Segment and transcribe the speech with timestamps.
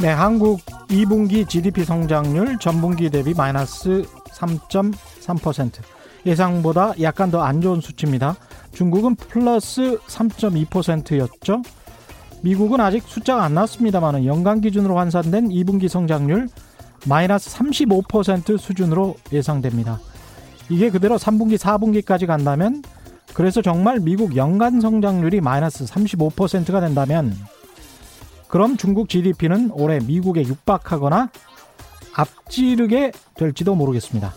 [0.00, 5.72] 네, 한국 2분기 GDP 성장률 전분기 대비 마이너스 3.3%.
[6.24, 8.36] 예상보다 약간 더 안 좋은 수치입니다.
[8.72, 11.62] 중국은 플러스 3.2%였죠.
[12.42, 16.48] 미국은 아직 숫자가 안 나왔습니다만 연간 기준으로 환산된 2분기 성장률
[17.06, 19.98] 마이너스 35% 수준으로 예상됩니다.
[20.68, 22.84] 이게 그대로 3분기, 4분기까지 간다면
[23.34, 27.34] 그래서 정말 미국 연간 성장률이 마이너스 35%가 된다면
[28.48, 31.30] 그럼 중국 GDP는 올해 미국에 육박하거나
[32.14, 34.34] 앞지르게 될지도 모르겠습니다.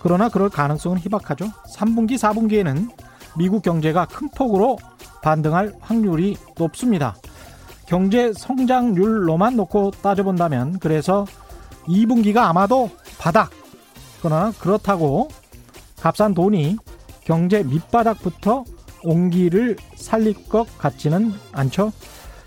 [0.00, 1.46] 그러나 그럴 가능성은 희박하죠.
[1.76, 2.88] 3분기, 4분기에는
[3.36, 4.78] 미국 경제가 큰 폭으로
[5.22, 7.16] 반등할 확률이 높습니다.
[7.86, 11.26] 경제 성장률로만 놓고 따져본다면 그래서
[11.86, 13.50] 2분기가 아마도 바닥.
[14.22, 15.28] 그러나 그렇다고
[16.00, 16.76] 값싼 돈이
[17.24, 18.64] 경제 밑바닥부터
[19.02, 21.92] 온기를 살릴 것 같지는 않죠.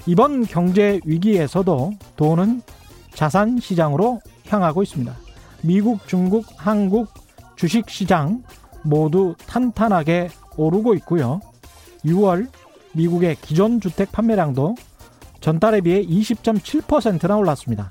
[0.08, 2.62] 이번 경제 위기에서도 돈은
[3.14, 5.14] 자산 시장으로 향하고 있습니다.
[5.64, 7.08] 미국, 중국, 한국
[7.56, 8.44] 주식 시장
[8.84, 11.40] 모두 탄탄하게 오르고 있고요.
[12.04, 12.48] 6월
[12.94, 14.76] 미국의 기존 주택 판매량도
[15.40, 17.90] 전달에 비해 20.7%나 올랐습니다.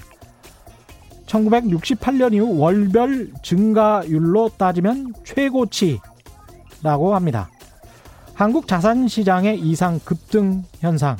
[1.26, 7.48] 1968년 이후 월별 증가율로 따지면 최고치라고 합니다.
[8.34, 11.16] 한국 자산 시장의 이상 급등 현상,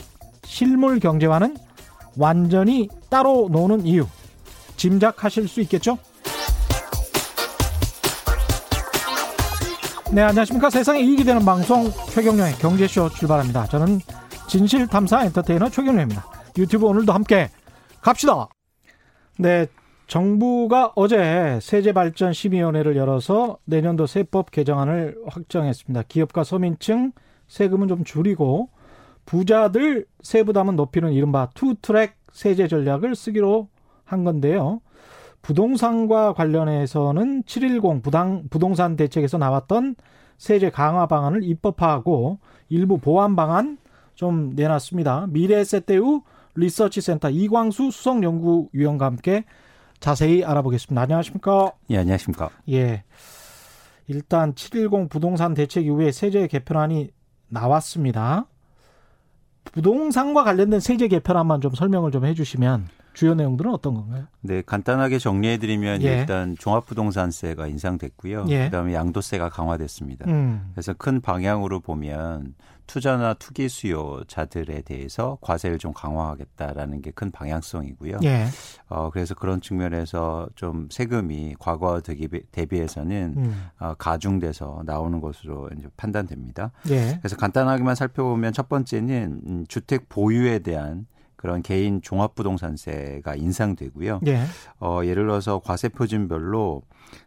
[0.50, 1.56] 실물 경제와는
[2.18, 4.04] 완전히 따로 노는 이유,
[4.76, 5.96] 짐작하실 수 있겠죠?
[10.12, 10.68] 네, 안녕하십니까.
[10.68, 13.66] 세상에 이익이 되는 방송 최경련의 경제쇼 출발합니다.
[13.66, 14.00] 저는
[14.48, 16.26] 진실탐사 엔터테이너 최경련입니다.
[16.58, 17.48] 유튜브 오늘도 함께
[18.00, 18.48] 갑시다.
[19.38, 19.68] 네,
[20.08, 26.02] 정부가 어제 세제발전심의위원회를 열어서 내년도 세법 개정안을 확정했습니다.
[26.08, 27.12] 기업과 서민층
[27.46, 28.68] 세금은 좀 줄이고
[29.30, 33.68] 부자들 세부담은 높이는 이른바 투트랙 세제 전략을 쓰기로
[34.04, 34.80] 한 건데요.
[35.40, 39.94] 부동산과 관련해서는 710 부당, 부동산 대책에서 나왔던
[40.36, 43.78] 세제 강화 방안을 입법화하고 일부 보완 방안
[44.16, 45.28] 좀 내놨습니다.
[45.28, 46.22] 미래세대우
[46.56, 49.44] 리서치 센터 이광수 수석연구위원과 함께
[50.00, 51.02] 자세히 알아보겠습니다.
[51.02, 51.70] 안녕하십니까?
[51.90, 52.50] 예, 안녕하십니까?
[52.70, 53.04] 예.
[54.08, 57.10] 일단 710 부동산 대책 이후에 세제 개편안이
[57.46, 58.49] 나왔습니다.
[59.64, 64.24] 부동산과 관련된 세제 개편안만 좀 설명을 좀 해주시면 주요 내용들은 어떤 건가요?
[64.40, 66.20] 네, 간단하게 정리해드리면 예.
[66.20, 68.46] 일단 종합부동산세가 인상됐고요.
[68.48, 68.64] 예.
[68.66, 70.26] 그다음에 양도세가 강화됐습니다.
[70.28, 70.70] 음.
[70.72, 72.54] 그래서 큰 방향으로 보면
[72.90, 78.18] 투자나 투기 수요자들에 대해서 과세를 좀 강화하겠다라는 게 큰 방향성이고요.
[78.24, 78.46] 예.
[78.88, 83.66] 어, 그래서 그런 측면에서 좀 세금이 과거 대비해서는 음.
[83.78, 86.72] 어, 가중돼서 나오는 것으로 이제 판단됩니다.
[86.88, 87.18] 예.
[87.20, 91.06] 그래서 간단하게만 살펴보면 첫 번째는 음, 주택 보유에 대한
[91.40, 94.20] 그런 개인 종합부동산세가 인상되고요.
[94.26, 94.42] 예.
[94.78, 96.82] 어, 예를 들어서 과세 표준별로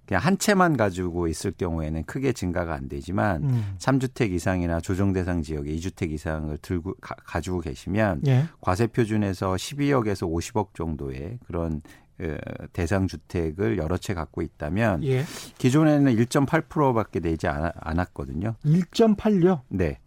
[0.06, 3.76] 그냥 한 채만 가지고 있을 경우에는 크게 증가가 안 되지만 음.
[3.80, 8.46] 3주택 이상이나 조정 대상 지역에 2주택 이상을 들고 가, 지고 계시면 예.
[8.62, 11.82] 과세 표준에서 12억에서 50억 정도의 그런
[12.22, 12.38] 어,
[12.72, 15.24] 대상 주택을 여러 채 갖고 있다면 예.
[15.58, 18.58] 기존에는 1.8%밖에 되지 않았거든요.
[18.64, 19.62] 1.8요?
[19.70, 19.98] 네.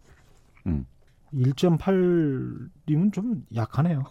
[0.69, 0.87] 음.
[1.35, 4.05] 1.8이면 좀 약하네요.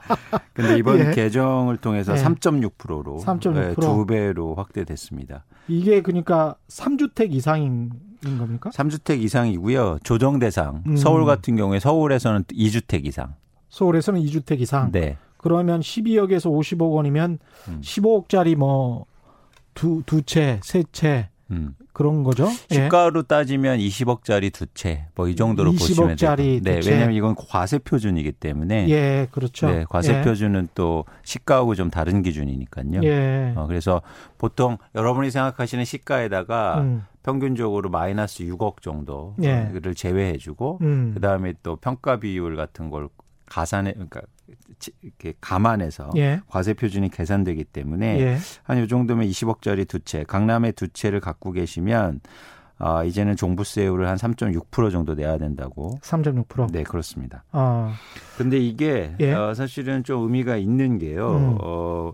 [0.54, 1.10] 근데 이번 예.
[1.12, 2.22] 개정을 통해서 예.
[2.22, 3.52] 3.6%로 3.6%.
[3.54, 5.44] 네, 두 배로 확대됐습니다.
[5.68, 7.90] 이게 그러니까 3주택 이상인
[8.22, 8.70] 겁니까?
[8.70, 9.98] 3주택 이상이고요.
[10.02, 10.82] 조정 대상.
[10.86, 10.96] 음.
[10.96, 13.34] 서울 같은 경우에 서울에서는 2주택 이상.
[13.70, 14.92] 서울에서는 2주택 이상.
[14.92, 15.16] 네.
[15.38, 17.38] 그러면 12억에서 50억 원이면
[17.68, 17.80] 음.
[17.82, 19.06] 15억짜리 뭐
[19.74, 21.74] 두 두 채, 세 채, 음.
[22.00, 22.48] 그런 거죠.
[22.70, 22.74] 예.
[22.74, 23.26] 시가로 예.
[23.28, 26.60] 따지면 20억짜리 두 채, 뭐 이 정도로 20억짜리 보시면 돼요.
[26.62, 28.88] 네, 왜냐하면 이건 과세 표준이기 때문에.
[28.88, 29.68] 예, 그렇죠.
[29.68, 30.22] 네, 과세 예.
[30.22, 33.02] 표준은 또 시가하고 좀 다른 기준이니까요.
[33.04, 33.52] 예.
[33.54, 34.00] 어, 그래서
[34.38, 37.04] 보통 여러분이 생각하시는 시가에다가 음.
[37.22, 39.94] 평균적으로 마이너스 6억 정도를 예.
[39.94, 41.10] 제외해주고 음.
[41.12, 43.10] 그 다음에 또 평가 비율 같은 걸
[43.50, 44.22] 가산해 그러니까
[45.02, 46.40] 이렇게 감안해서 예.
[46.48, 48.38] 과세 표준이 계산되기 때문에 예.
[48.62, 52.20] 한요 정도면 20억짜리 두 채, 강남에 두 채를 갖고 계시면
[52.82, 55.98] 아, 이제는 종부세율을 한 3.6% 정도 내야 된다고.
[56.02, 56.72] 3.6%?
[56.72, 57.44] 네, 그렇습니다.
[57.52, 57.92] 아.
[58.38, 59.34] 근데 이게 예.
[59.34, 61.30] 어, 사실은 좀 의미가 있는 게요.
[61.30, 61.58] 음.
[61.60, 62.12] 어,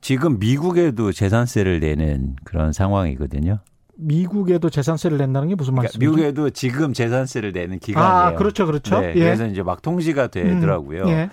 [0.00, 3.60] 지금 미국에도 재산세를 내는 그런 상황이거든요.
[3.96, 5.98] 미국에도 재산세를 낸다는 게 무슨 말씀이죠?
[5.98, 8.12] 그러니까 미국에도 지금 재산세를 내는 기간이에요.
[8.12, 9.00] 아, 그렇죠, 그렇죠.
[9.00, 9.20] 네, 예.
[9.20, 11.02] 그래서 이제 막 통지가 되더라고요.
[11.04, 11.30] 음, 예.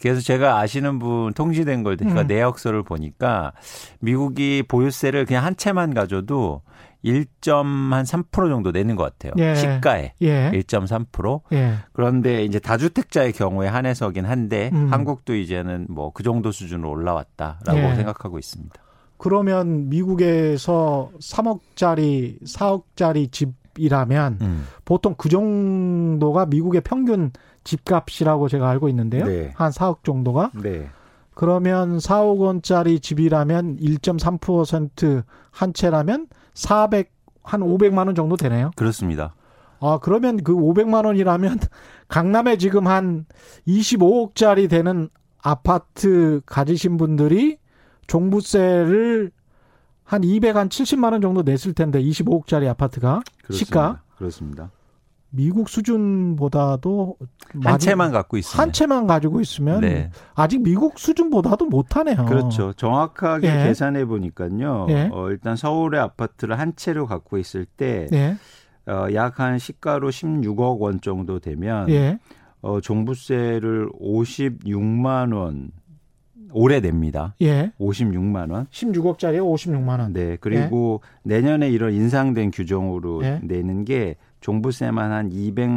[0.00, 2.26] 그래서 제가 아시는 분 통지된 걸 제가 음.
[2.26, 3.52] 내역서를 보니까
[4.00, 6.62] 미국이 보유세를 그냥 한 채만 가져도
[7.04, 9.32] 1.3% 정도 내는 것 같아요.
[9.38, 9.54] 예.
[9.54, 10.50] 시가에 예.
[10.52, 11.40] 1.3%.
[11.52, 11.74] 예.
[11.92, 14.92] 그런데 이제 다주택자의 경우에 한해서긴 한데 음.
[14.92, 17.94] 한국도 이제는 뭐 그 정도 수준으로 올라왔다라고 예.
[17.94, 18.74] 생각하고 있습니다.
[19.22, 24.66] 그러면 미국에서 3억짜리, 4억짜리 집이라면 음.
[24.84, 27.30] 보통 그 정도가 미국의 평균
[27.62, 29.24] 집값이라고 제가 알고 있는데요.
[29.24, 29.52] 네.
[29.54, 30.50] 한 4억 정도가.
[30.60, 30.90] 네.
[31.34, 37.12] 그러면 4억 원짜리 집이라면 1.3%한 채라면 400,
[37.44, 38.72] 한 500만 원 정도 되네요.
[38.74, 39.36] 그렇습니다.
[39.78, 41.60] 아, 그러면 그 500만 원이라면
[42.08, 43.26] 강남에 지금 한
[43.68, 45.10] 25억짜리 되는
[45.40, 47.61] 아파트 가지신 분들이
[48.12, 49.30] 종부세를
[50.04, 53.54] 한 200, 한 70만 원 정도 냈을 텐데 25억짜리 아파트가 그렇습니다.
[53.64, 54.02] 시가.
[54.18, 54.70] 그렇습니다.
[55.30, 57.16] 미국 수준보다도
[57.62, 60.10] 한 채만 갖고 있으면 한 채만 가지고 있으면 네.
[60.34, 62.26] 아직 미국 수준보다도 못하네요.
[62.26, 62.74] 그렇죠.
[62.74, 63.64] 정확하게 예.
[63.68, 64.88] 계산해 보니까요.
[64.90, 65.08] 예.
[65.10, 68.36] 어, 일단 서울의 아파트를 한 채로 갖고 있을 때 예.
[68.86, 72.18] 어, 약 한 시가로 16억 원 정도 되면 예.
[72.60, 75.70] 어, 종부세를 56만 원
[76.80, 77.34] 냅니다.
[77.42, 77.72] 예.
[77.80, 78.66] 56만 원.
[78.70, 80.12] 16억짜리에 56만 원.
[80.12, 80.36] 네.
[80.40, 81.36] 그리고 예.
[81.36, 83.40] 내년에 이런 인상된 규정으로 예.
[83.42, 85.68] 내는 게 종부세만 한 200,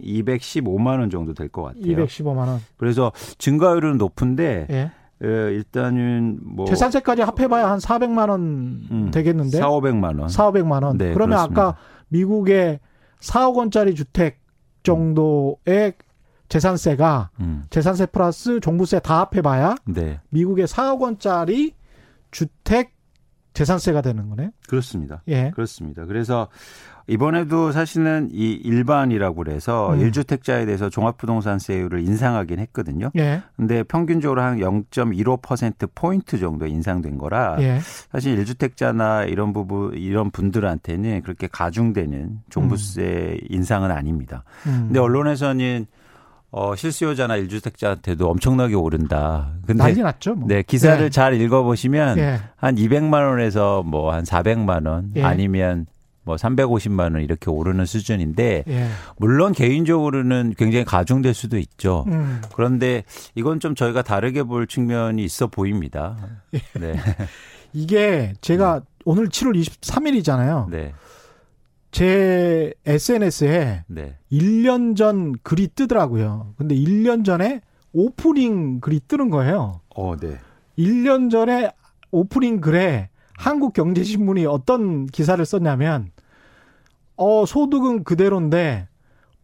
[0.00, 1.82] 215만 원 정도 될 것 같아요.
[1.82, 2.60] 215만 원.
[2.76, 4.90] 그래서 증가율은 높은데 예.
[5.24, 8.40] 에, 일단은 뭐 재산세까지 합해봐야 한 400만 원
[8.90, 10.28] 음, 되겠는데 4, 500만 원.
[10.28, 10.98] 4, 500만 원.
[10.98, 11.62] 네, 그러면 그렇습니다.
[11.68, 11.78] 아까
[12.08, 12.80] 미국의
[13.20, 14.40] 4억 원짜리 주택
[14.82, 15.94] 정도의
[16.52, 17.64] 재산세가 음.
[17.70, 20.20] 재산세 플러스 종부세 다 합해봐야 네.
[20.28, 21.74] 미국의 4억 원짜리
[22.30, 22.92] 주택
[23.54, 24.50] 재산세가 되는 거네.
[24.68, 25.22] 그렇습니다.
[25.28, 25.50] 예.
[25.54, 26.04] 그렇습니다.
[26.04, 26.48] 그래서
[27.06, 30.00] 이번에도 사실은 이 일반이라고 그래서 음.
[30.00, 33.10] 1주택자에 대해서 종합부동산세율을 인상하긴 했거든요.
[33.16, 33.42] 예.
[33.56, 37.80] 근데 평균적으로 한 0.15% 포인트 정도 인상된 거라 예.
[38.12, 43.46] 사실 1주택자나 이런 부분 이런 분들한테는 그렇게 가중되는 종부세 음.
[43.48, 44.44] 인상은 아닙니다.
[44.66, 44.84] 음.
[44.88, 45.86] 근데 언론에서는
[46.54, 49.52] 어, 실수요자나 1주택자한테도 엄청나게 오른다.
[49.66, 50.34] 근데 난리 났죠.
[50.34, 50.46] 뭐.
[50.48, 51.08] 네, 기사를 예.
[51.08, 52.40] 잘 읽어보시면 예.
[52.56, 55.22] 한 200만 원에서 뭐 한 400만 원 예.
[55.22, 55.86] 아니면
[56.24, 58.86] 뭐 350만 원 이렇게 오르는 수준인데 예.
[59.16, 62.04] 물론 개인적으로는 굉장히 가중될 수도 있죠.
[62.08, 62.42] 음.
[62.54, 63.04] 그런데
[63.34, 66.16] 이건 좀 저희가 다르게 볼 측면이 있어 보입니다.
[66.52, 66.60] 예.
[66.78, 66.94] 네.
[67.72, 68.80] 이게 제가 음.
[69.06, 70.68] 오늘 7월 23일이잖아요.
[70.68, 70.92] 네.
[71.92, 74.16] 제 SNS에 네.
[74.32, 76.54] 1년 전 글이 뜨더라고요.
[76.56, 77.60] 근데 1년 전에
[77.92, 79.82] 오프닝 글이 뜨는 거예요.
[79.94, 80.38] 어, 네.
[80.78, 81.70] 1년 전에
[82.10, 86.10] 오프닝 글에 한국경제신문이 어떤 기사를 썼냐면
[87.16, 88.88] 어 소득은 그대로인데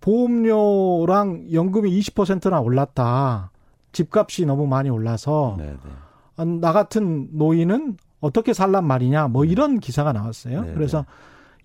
[0.00, 3.50] 보험료랑 연금이 20%나 올랐다.
[3.92, 5.72] 집값이 너무 많이 올라서 네네.
[5.72, 5.90] 네.
[6.36, 9.50] 어, 나 같은 노인은 어떻게 살란 말이냐 뭐 네.
[9.50, 10.62] 이런 기사가 나왔어요.
[10.62, 10.74] 네네.
[10.74, 11.04] 그래서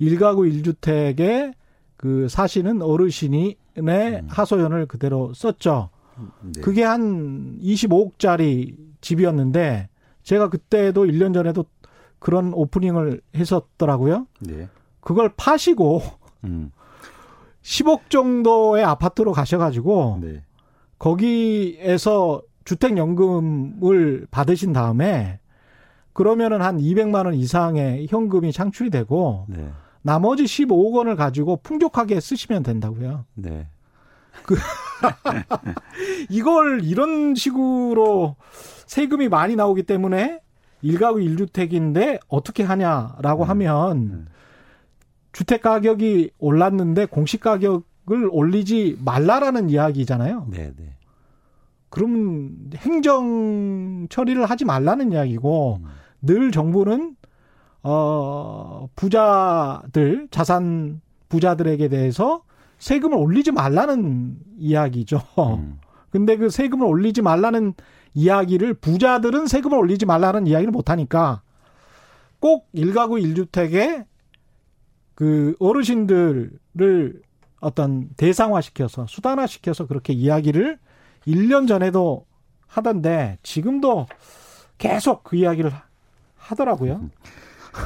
[0.03, 1.53] 일가구 일주택에
[1.97, 4.27] 그 사시는 어르신이 내 음.
[4.29, 5.89] 하소연을 그대로 썼죠.
[6.41, 6.61] 네.
[6.61, 9.89] 그게 한 25억짜리 집이었는데
[10.23, 11.65] 제가 그때도 1년 전에도
[12.19, 14.27] 그런 오프닝을 했었더라고요.
[14.41, 14.67] 네.
[15.01, 16.01] 그걸 파시고
[16.45, 16.71] 음.
[17.61, 20.43] 10억 정도의 아파트로 가셔가지고 네.
[20.99, 25.39] 거기에서 주택연금을 받으신 다음에
[26.13, 29.69] 그러면은 한 200만 원 이상의 현금이 창출이 되고 네.
[30.03, 33.25] 나머지 15억 원을 가지고 풍족하게 쓰시면 된다고요.
[33.33, 33.67] 네.
[34.43, 34.55] 그
[36.29, 38.35] 이걸 이런 식으로
[38.85, 40.41] 세금이 많이 나오기 때문에
[40.81, 43.49] 일가구 일주택인데 어떻게 하냐라고 음.
[43.49, 44.27] 하면 음.
[45.31, 50.47] 주택 가격이 올랐는데 공시 가격을 올리지 말라라는 이야기잖아요.
[50.51, 50.95] 네, 네.
[51.89, 55.87] 그럼 행정 처리를 하지 말라는 이야기고 음.
[56.21, 57.15] 늘 정부는
[57.83, 62.43] 어 부자들 자산 부자들에게 대해서
[62.79, 65.21] 세금을 올리지 말라는 이야기죠.
[65.39, 65.79] 음.
[66.09, 67.73] 근데 그 세금을 올리지 말라는
[68.13, 71.41] 이야기를 부자들은 세금을 올리지 말라는 이야기를 못 하니까
[72.39, 74.05] 꼭 일가구 일주택에
[75.15, 77.21] 그 어르신들을
[77.61, 80.77] 어떤 대상화시켜서 수단화시켜서 그렇게 이야기를
[81.25, 82.25] 1년 전에도
[82.67, 84.07] 하던데 지금도
[84.77, 85.71] 계속 그 이야기를
[86.35, 87.09] 하더라고요.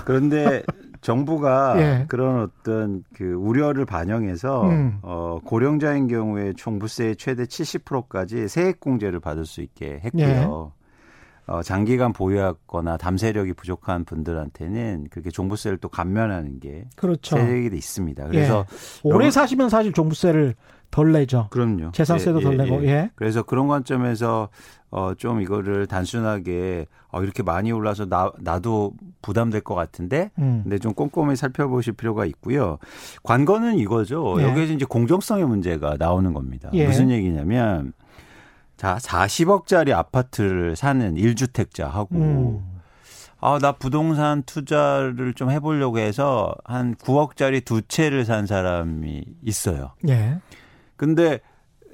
[0.05, 0.63] 그런데
[1.01, 2.05] 정부가 예.
[2.07, 4.99] 그런 어떤 그 우려를 반영해서 음.
[5.01, 10.23] 어 고령자인 경우에 종부세의 최대 70%까지 세액 공제를 받을 수 있게 했고요.
[10.73, 10.77] 예.
[11.47, 17.37] 어, 장기간 보유하거나 담세력이 부족한 분들한테는 그렇게 종부세를 또 감면하는 게 그렇죠.
[17.37, 18.27] 세력이 있습니다.
[18.27, 18.65] 그래서
[19.05, 19.09] 예.
[19.09, 20.55] 오래 사시면 사실 종부세를
[20.91, 21.47] 덜 내죠.
[21.49, 21.91] 그럼요.
[21.91, 22.83] 재산세도 예, 덜 예, 내고.
[22.83, 22.87] 예.
[22.87, 23.11] 예.
[23.15, 24.49] 그래서 그런 관점에서
[24.89, 30.61] 어, 좀 이거를 단순하게 어, 이렇게 많이 올라서 나, 나도 부담될 것 같은데, 음.
[30.63, 32.77] 근데 좀 꼼꼼히 살펴보실 필요가 있고요.
[33.23, 34.35] 관건은 이거죠.
[34.39, 34.43] 예.
[34.43, 36.69] 여기에서 이제 공정성의 문제가 나오는 겁니다.
[36.73, 36.85] 예.
[36.87, 37.93] 무슨 얘기냐면,
[38.77, 42.77] 자, 40억짜리 아파트를 사는 1주택자하고, 음.
[43.39, 49.91] 아, 나 부동산 투자를 좀 해보려고 해서 한 9억짜리 두 채를 산 사람이 있어요.
[50.07, 50.39] 예.
[50.97, 51.39] 근데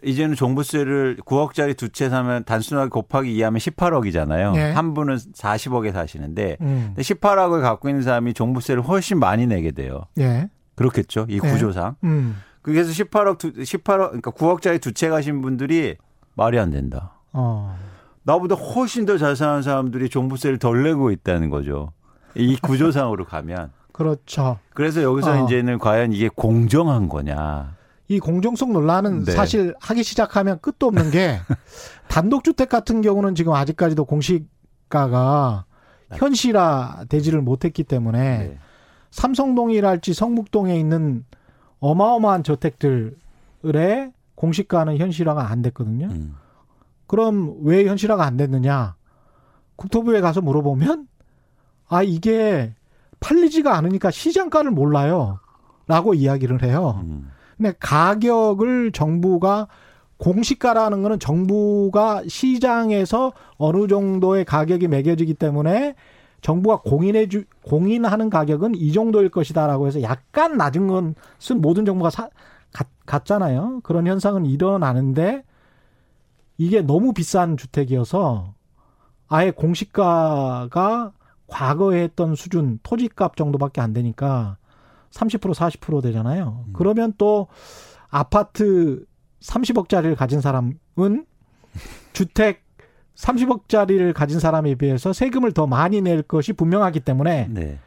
[0.04, 4.54] 이제는 종부세를 9억짜리 두 채 사면 단순하게 곱하기 2하면 18억이잖아요.
[4.54, 4.72] 네.
[4.74, 6.94] 한 분은 40억에 사시는데 음.
[6.98, 10.02] 18억을 갖고 있는 사람이 종부세를 훨씬 많이 내게 돼요.
[10.16, 10.50] 네.
[10.76, 11.26] 그렇겠죠.
[11.30, 11.52] 이 네.
[11.52, 11.96] 구조상.
[12.02, 12.10] 네.
[12.10, 12.36] 음.
[12.62, 15.96] 그래서 18억 두, 18억 그러니까 9억짜리 두 채 가신 분들이
[16.36, 17.14] 말이 안 된다.
[17.32, 17.78] 어.
[18.24, 21.92] 나보다 훨씬 더 잘 사는 사람들이 종부세를 덜 내고 있다는 거죠.
[22.36, 23.72] 이 구조상으로 가면.
[23.94, 24.60] 그렇죠.
[24.74, 25.46] 그래서 여기서 어.
[25.46, 27.76] 이제는 과연 이게 공정한 거냐.
[28.14, 29.32] 이 공정성 논란은 네.
[29.32, 31.40] 사실 하기 시작하면 끝도 없는 게
[32.10, 35.66] 단독주택 같은 경우는 지금 아직까지도 공시가가
[36.12, 36.18] 네.
[36.18, 38.60] 현실화 되지를 못했기 때문에 네.
[39.10, 41.26] 삼성동이랄지 성북동에 있는
[41.80, 43.14] 어마어마한 저택들의
[44.36, 46.08] 공시가는 현실화가 안 됐거든요.
[46.08, 46.36] 음.
[47.08, 48.96] 그럼 왜 현실화가 안 됐느냐?
[49.76, 51.08] 국토부에 가서 물어보면
[51.88, 52.76] 아 이게
[53.20, 55.40] 팔리지가 않으니까 시장가를 몰라요.
[55.88, 57.02] 라고 이야기를 해요.
[57.04, 57.33] 음.
[57.58, 59.68] 근데 가격을 정부가
[60.18, 65.96] 공시가라는 거는 정부가 시장에서 어느 정도의 가격이 매겨지기 때문에
[66.42, 72.30] 정부가 공인해 주 공인하는 가격은 이 정도일 것이다라고 해서 약간 낮은 것은 모든 정부가 사,
[72.72, 73.80] 가, 같잖아요.
[73.84, 75.44] 그런 현상은 일어나는데
[76.58, 78.54] 이게 너무 비싼 주택이어서
[79.28, 81.12] 아예 공시가가
[81.48, 84.58] 과거에 했던 수준 토지값 정도밖에 안 되니까
[85.14, 86.66] 30% 40% 되잖아요.
[86.68, 86.74] 음.
[86.74, 87.48] 그러면 또
[88.10, 89.06] 아파트
[89.42, 90.78] 30억짜리를 가진 사람은
[92.14, 92.64] 주택
[93.16, 97.80] 30억짜리를 가진 사람에 비해서 세금을 더 많이 낼 것이 분명하기 때문에 네.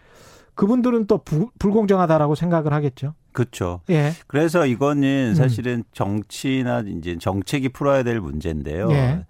[0.54, 3.14] 그분들은 또 부, 불공정하다라고 생각을 하겠죠.
[3.32, 3.82] 그렇죠.
[3.90, 4.12] 예.
[4.26, 5.34] 그래서 이거는 음.
[5.34, 8.90] 사실은 정치나 이제 정책이 풀어야 될 문제인데요.
[8.92, 9.26] 예.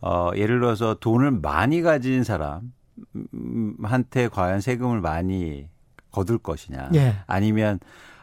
[0.00, 2.62] 어, 예를 들어서 돈을 많이 가진 사람한테
[4.28, 5.68] 과연 세금을 많이
[6.14, 7.16] 거둘 것이냐 예.
[7.26, 7.80] 아니면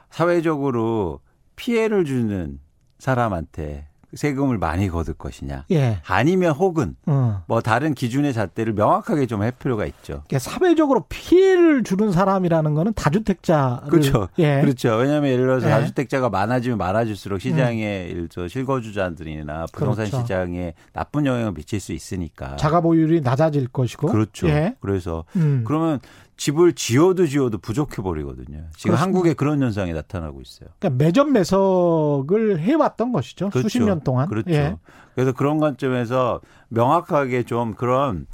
[0.10, 1.20] 사회적으로
[1.56, 2.60] 피해를 주는
[3.00, 6.02] 사람한테 세금을 많이 거둘 것이냐 예.
[6.06, 7.44] 아니면 혹은 어.
[7.48, 10.24] 뭐 다른 기준의 잣대를 명확하게 좀 할 필요가 있죠.
[10.28, 14.28] 그러니까 사회적으로 피해를 주는 사람이라는 거는 다주택자 그렇죠.
[14.38, 14.60] 예.
[14.62, 14.98] 그렇죠.
[14.98, 15.72] 왜냐하면 예를 들어서 예.
[15.72, 18.28] 다주택자가 많아지면 많아질수록 시장에 음.
[18.50, 20.22] 실거주자들이나 부동산 그렇죠.
[20.22, 24.50] 시장에 나쁜 영향을 미칠 수 있으니까 자가 보유율이 낮아질 것이고 그렇죠.
[24.50, 24.76] 예.
[24.82, 25.64] 그래서 음.
[25.66, 26.00] 그러면
[26.42, 28.66] 집을 지어도 지어도 부족해 버리거든요.
[28.76, 29.02] 지금 그렇습니다.
[29.04, 30.70] 한국에 그런 현상이 나타나고 있어요.
[30.80, 33.52] 그러니까 매점 매석을 해왔던 것이죠.
[33.52, 33.70] 그렇죠.
[33.70, 34.28] 수십 년 동안.
[34.28, 34.50] 그렇죠.
[34.50, 34.76] 예.
[35.14, 38.26] 그래서 그런 관점에서 명확하게 좀 그런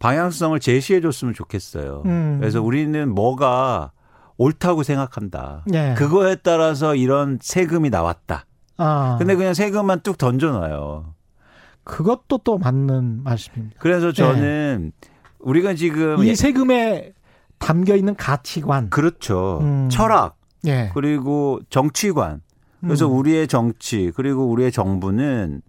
[0.00, 2.02] 방향성을 제시해 줬으면 좋겠어요.
[2.06, 2.38] 음.
[2.40, 3.92] 그래서 우리는 뭐가
[4.36, 5.64] 옳다고 생각한다.
[5.72, 5.94] 예.
[5.96, 8.46] 그거에 따라서 이런 세금이 나왔다.
[8.78, 9.14] 아.
[9.20, 11.14] 근데 그냥 세금만 뚝 던져놔요.
[11.84, 13.76] 그것도 또 맞는 말씀입니다.
[13.78, 15.08] 그래서 저는 예.
[15.38, 17.12] 우리가 지금 이 세금의
[17.58, 18.90] 담겨 있는 가치관.
[18.90, 19.58] 그렇죠.
[19.62, 19.88] 음.
[19.90, 20.36] 철학.
[20.66, 20.90] 예.
[20.94, 22.40] 그리고 정치관.
[22.80, 23.16] 그래서 음.
[23.16, 25.62] 우리의 정치 그리고 우리의 정부는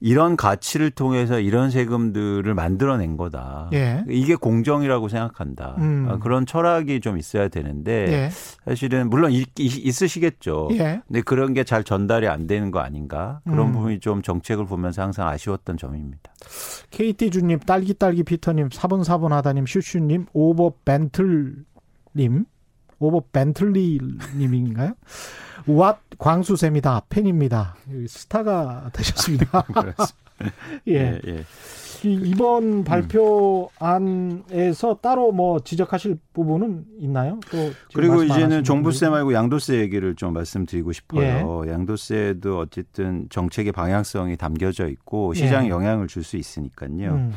[0.00, 3.70] 이런 가치를 통해서 이런 세금들을 만들어낸 거다.
[3.72, 4.04] 예.
[4.08, 5.76] 이게 공정이라고 생각한다.
[5.78, 6.06] 음.
[6.10, 8.30] 아, 그런 철학이 좀 있어야 되는데 예.
[8.64, 11.00] 사실은 물론 있, 으시겠죠 예.
[11.06, 13.40] 근데 그런 게 잘 전달이 안 되는 거 아닌가?
[13.44, 13.72] 그런 음.
[13.72, 16.30] 부분이 좀 정책을 보면서 항상 아쉬웠던 점입니다.
[16.90, 22.44] KT 주님, 딸기 딸기 피터님, 사분사분 하다님, 슈슈님, 오버 벤틀님,
[22.98, 24.00] 오버 벤틀리
[24.36, 24.94] 님인가요?
[25.66, 27.02] 우앗 광수쌤이다.
[27.08, 27.76] 팬입니다.
[28.08, 29.66] 스타가 되셨습니다.
[30.88, 30.94] 예.
[30.94, 31.44] 예, 예.
[32.04, 32.84] 이번
[33.70, 37.40] 발표안에서 따로 뭐 지적하실 부분은 있나요?
[37.50, 41.64] 또 그리고 이제는 종부세 말고 양도세 얘기를 좀 말씀드리고 싶어요.
[41.66, 41.70] 예.
[41.72, 45.70] 양도세도 어쨌든 정책의 방향성이 담겨져 있고 시장 예.
[45.70, 47.12] 영향을 줄 수 있으니까요.
[47.12, 47.32] 음.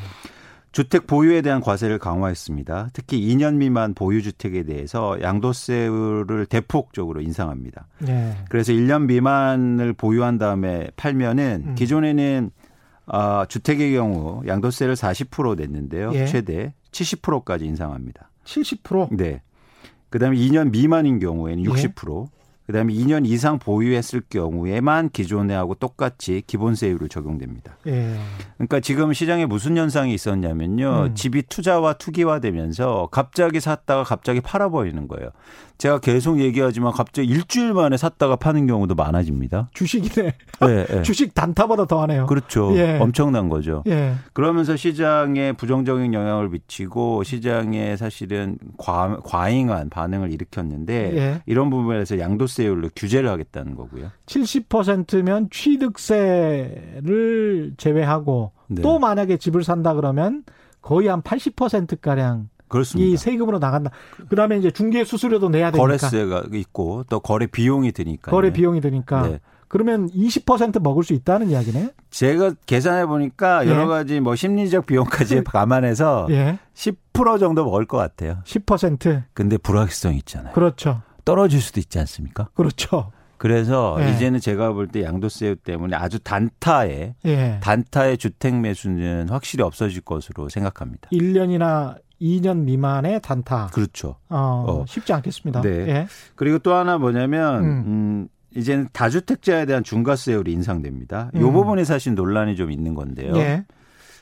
[0.71, 2.89] 주택 보유에 대한 과세를 강화했습니다.
[2.93, 7.87] 특히 2년 미만 보유 주택에 대해서 양도세를 대폭적으로 인상합니다.
[7.99, 8.37] 네.
[8.49, 11.75] 그래서 1년 미만을 보유한 다음에 팔면은 음.
[11.75, 12.51] 기존에는
[13.07, 16.11] 아, 주택의 경우 양도세를 40% 냈는데요.
[16.13, 16.27] 예.
[16.27, 18.29] 최대 70%까지 인상합니다.
[18.45, 19.17] 70%?
[19.17, 19.41] 네.
[20.09, 22.25] 그다음에 2년 미만인 경우에는 60%.
[22.25, 22.38] 예.
[22.69, 27.75] 그다음에 2년 이상 보유했을 경우에만 기존에하고 똑같이 기본세율을 적용됩니다.
[27.87, 28.15] 예.
[28.57, 31.05] 그러니까 지금 시장에 무슨 현상이 있었냐면요.
[31.07, 31.15] 음.
[31.15, 35.31] 집이 투자와 투기화되면서 갑자기 샀다가 갑자기 팔아버리는 거예요.
[35.79, 39.69] 제가 계속 얘기하지만 갑자기 일주일 만에 샀다가 파는 경우도 많아집니다.
[39.73, 40.33] 주식이네.
[40.59, 41.01] 네, 네.
[41.03, 42.27] 주식 단타보다 더하네요.
[42.27, 42.75] 그렇죠.
[42.75, 42.99] 예.
[42.99, 43.83] 엄청난 거죠.
[43.87, 44.13] 예.
[44.33, 51.41] 그러면서 시장에 부정적인 영향을 미치고 시장에 사실은 과, 과잉한 반응을 일으켰는데 예.
[51.45, 54.11] 이런 부분에서 양도세 율로 규제를 하겠다는 거고요.
[54.25, 56.93] 70%면 취득세를
[57.77, 58.81] 제외하고 네.
[58.81, 60.43] 또 만약에 집을 산다 그러면
[60.81, 63.09] 거의 한 80%가량 그렇습니다.
[63.09, 63.91] 이 세금으로 나간다.
[64.29, 65.81] 그다음에 이제 중개 수수료도 내야 되니까.
[65.83, 68.31] 거래세가 있고 또 거래 비용이 드니까.
[68.31, 69.27] 거래 비용이 드니까.
[69.27, 69.39] 네.
[69.67, 71.91] 그러면 20% 먹을 수 있다는 이야기네.
[72.09, 73.69] 제가 계산해 보니까 예.
[73.69, 76.57] 여러 가지 뭐 심리적 비용까지 감안해서 예.
[76.73, 78.39] 10% 정도 먹을 것 같아요.
[78.45, 79.23] 10%.
[79.33, 80.53] 근데 불확실성이 있잖아요.
[80.53, 81.01] 그렇죠.
[81.25, 82.49] 떨어질 수도 있지 않습니까?
[82.53, 83.11] 그렇죠.
[83.37, 84.11] 그래서 예.
[84.11, 87.59] 이제는 제가 볼 때 양도세 때문에 아주 단타의 예.
[87.61, 91.09] 단타의 주택 매수는 확실히 없어질 것으로 생각합니다.
[91.11, 93.67] 1년이나 2년 미만의 단타.
[93.67, 94.17] 그렇죠.
[94.27, 94.85] 어, 어.
[94.87, 95.61] 쉽지 않겠습니다.
[95.61, 95.69] 네.
[95.69, 96.07] 예.
[96.35, 97.69] 그리고 또 하나 뭐냐면 음.
[97.87, 101.29] 음 이제는 다주택자에 대한 중과세율이 인상됩니다.
[101.35, 101.53] 이 음.
[101.53, 103.33] 부분에 사실 논란이 좀 있는 건데요.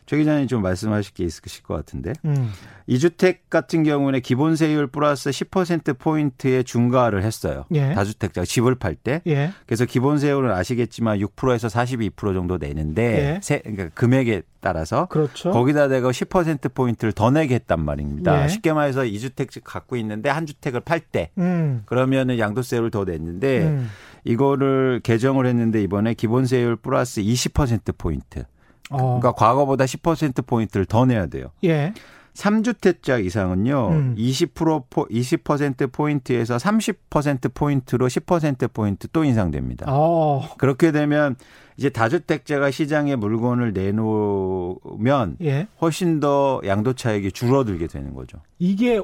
[0.07, 0.09] 예.
[0.09, 2.13] 최 기자님 좀 말씀하실 게 있으실 것 같은데.
[2.25, 2.49] 음.
[2.87, 7.65] 이주택 같은 경우는 기본 세율 플러스 10% 포인트의 중과를 했어요.
[7.73, 7.93] 예.
[7.93, 9.21] 다주택자 집을 팔 때.
[9.27, 9.51] 예.
[9.65, 13.39] 그래서 기본 세율은 아시겠지만 6%에서 42% 정도 내는데 예.
[13.43, 15.51] 세, 그러니까 금액에 따라서 그렇죠.
[15.51, 18.43] 거기다 대고 10% 포인트를 더 내게 했단 말입니다.
[18.43, 18.47] 예.
[18.47, 21.83] 쉽게 말해서 이주택 갖고 있는데 한 주택을 팔때 음.
[21.85, 23.89] 그러면은 양도세를 더 냈는데 음.
[24.23, 28.45] 이거를 개정을 했는데 이번에 기본 세율 플러스 20% 포인트.
[28.89, 29.19] 어.
[29.19, 31.51] 그러니까 과거보다 10% 포인트를 더 내야 돼요.
[31.63, 31.93] 예.
[32.37, 33.89] 3주택자 이상은요.
[33.89, 34.15] 음.
[34.15, 39.87] 20% 20% 포인트에서 30% 포인트로 10% 포인트 또 인상됩니다.
[39.89, 40.47] 어.
[40.57, 41.35] 그렇게 되면
[41.77, 45.67] 이제 다주택자가 시장에 물건을 내놓으면 예.
[45.81, 48.37] 훨씬 더 양도 차익이 줄어들게 되는 거죠.
[48.59, 49.01] 이게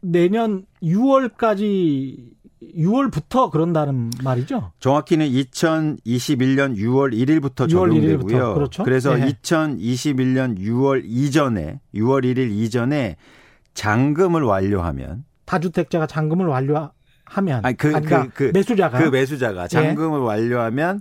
[0.00, 2.30] 내년 6월까지
[2.76, 4.72] 6월부터 그런다는 말이죠.
[4.80, 8.38] 정확히는 2021년 6월 1일부터 6월 적용되고요.
[8.38, 8.54] 1일부터.
[8.54, 8.84] 그렇죠.
[8.84, 9.32] 그래서 네.
[9.32, 13.16] 2021년 6월 이전에 6월 1일 이전에
[13.74, 16.90] 잔금을 완료하면 다주택자가 잔금을 완료하면
[17.62, 20.24] 아니 그, 아니, 그러니까 그, 그, 매수자가 그 매수자가 잔금을 예.
[20.24, 21.00] 완료하면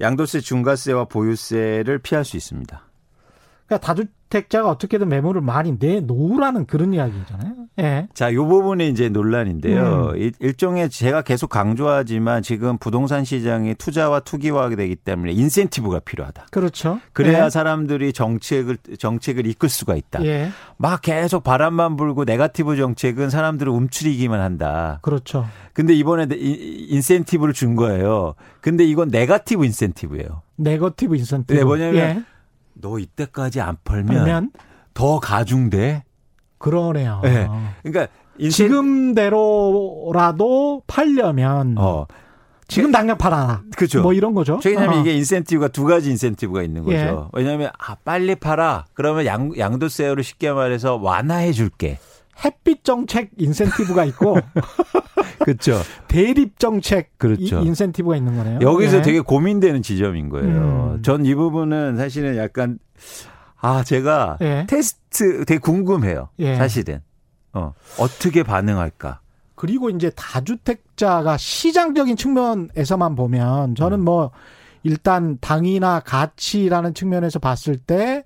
[0.00, 2.82] 양도세 중과세와 보유세를 피할 수 있습니다.
[3.66, 7.54] 그러니까 다주 택자가 어떻게든 매물을 많이 내놓으라는 그런 이야기잖아요.
[7.80, 8.08] 예.
[8.12, 10.12] 자, 요 부분이 이제 논란인데요.
[10.14, 10.32] 음.
[10.38, 16.46] 일종의 제가 계속 강조하지만 지금 부동산 시장이 투자와 투기화가 되기 때문에 인센티브가 필요하다.
[16.50, 17.00] 그렇죠.
[17.12, 17.50] 그래야 예.
[17.50, 20.24] 사람들이 정책을 정책을 이끌 수가 있다.
[20.24, 20.50] 예.
[20.76, 24.98] 막 계속 바람만 불고 네가티브 정책은 사람들을 움츠리기만 한다.
[25.02, 25.46] 그렇죠.
[25.72, 28.34] 근데 이번에 인센티브를 준 거예요.
[28.60, 30.42] 근데 이건 네가티브 인센티브예요.
[30.56, 31.58] 네거티브 인센티브.
[31.58, 32.22] 네, 뭐냐면 예.
[32.80, 34.50] 너 이때까지 안 팔면, 팔면?
[34.94, 36.04] 더 가중돼.
[36.58, 37.20] 그러네요.
[37.22, 37.48] 네.
[37.82, 38.68] 그러니까 인생...
[38.68, 42.06] 지금대로라도 팔려면 어.
[42.66, 43.62] 지금 당장 팔아라.
[43.76, 44.02] 그죠.
[44.02, 44.60] 뭐 이런 거죠.
[44.64, 45.00] 왜냐하면 어.
[45.00, 46.96] 이게 인센티브가 두 가지 인센티브가 있는 거죠.
[46.96, 47.16] 예.
[47.32, 48.86] 왜냐하면 아, 빨리 팔아.
[48.92, 51.98] 그러면 양, 양도세율을 쉽게 말해서 완화해 줄게.
[52.44, 54.36] 햇빛 정책 인센티브가 있고
[55.56, 55.80] 그렇죠.
[56.08, 57.60] 대립 정책 그렇죠.
[57.60, 58.58] 인센티브가 있는 거네요.
[58.60, 59.02] 여기서 네.
[59.02, 60.96] 되게 고민되는 지점인 거예요.
[60.96, 61.02] 음.
[61.02, 62.78] 전이 부분은 사실은 약간
[63.56, 64.66] 아 제가 네.
[64.68, 66.28] 테스트 되게 궁금해요.
[66.36, 66.56] 네.
[66.56, 67.00] 사실은
[67.52, 69.20] 어 어떻게 반응할까.
[69.54, 74.04] 그리고 이제 다주택자가 시장적인 측면에서만 보면 저는 음.
[74.04, 74.30] 뭐
[74.84, 78.22] 일단 당이나 가치라는 측면에서 봤을 때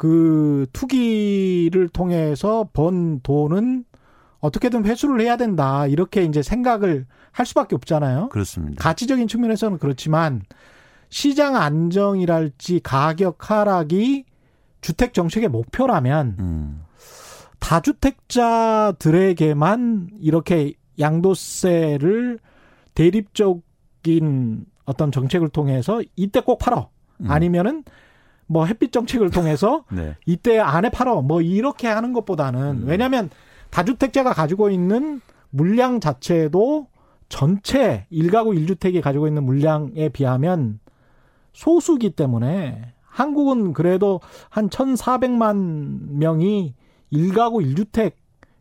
[0.00, 3.84] 그 투기를 통해서 번 돈은
[4.40, 5.86] 어떻게든 회수를 해야 된다.
[5.86, 8.30] 이렇게 이제 생각을 할 수밖에 없잖아요.
[8.30, 8.82] 그렇습니다.
[8.82, 10.42] 가치적인 측면에서는 그렇지만
[11.08, 14.24] 시장 안정이랄지 가격 하락이
[14.80, 16.82] 주택 정책의 목표라면 음.
[17.58, 22.38] 다주택자들에게만 이렇게 양도세를
[22.94, 26.88] 대립적인 어떤 정책을 통해서 이때 꼭 팔어.
[27.20, 27.30] 음.
[27.30, 27.84] 아니면은
[28.46, 30.16] 뭐 햇빛 정책을 통해서 네.
[30.26, 32.84] 이때 안에 팔어 뭐 이렇게 하는 것보다는 음.
[32.86, 33.30] 왜냐하면
[33.70, 36.86] 다주택자가 가지고 있는 물량 자체도
[37.28, 40.80] 전체 일가구 일주택이 가지고 있는 물량에 비하면
[41.52, 46.74] 소수기 때문에 한국은 그래도 한 1,400만 명이
[47.10, 48.16] 일가구 일주택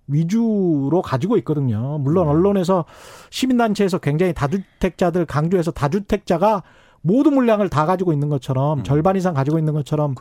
[0.07, 1.99] 위주로 가지고 있거든요.
[1.99, 2.31] 물론 음.
[2.31, 2.85] 언론에서
[3.29, 6.63] 시민단체에서 굉장히 다주택자들 강조해서 다주택자가
[7.01, 8.83] 모든 물량을 다 가지고 있는 것처럼 음.
[8.83, 10.15] 절반 이상 가지고 있는 것처럼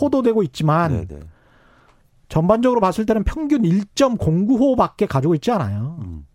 [0.00, 1.22] 호도되고 있지만 네네.
[2.28, 2.34] 네.
[2.34, 5.98] 전반적으로 봤을 때는 평균 1.09호밖에 가지고 있지 않아요.
[6.02, 6.26] 음.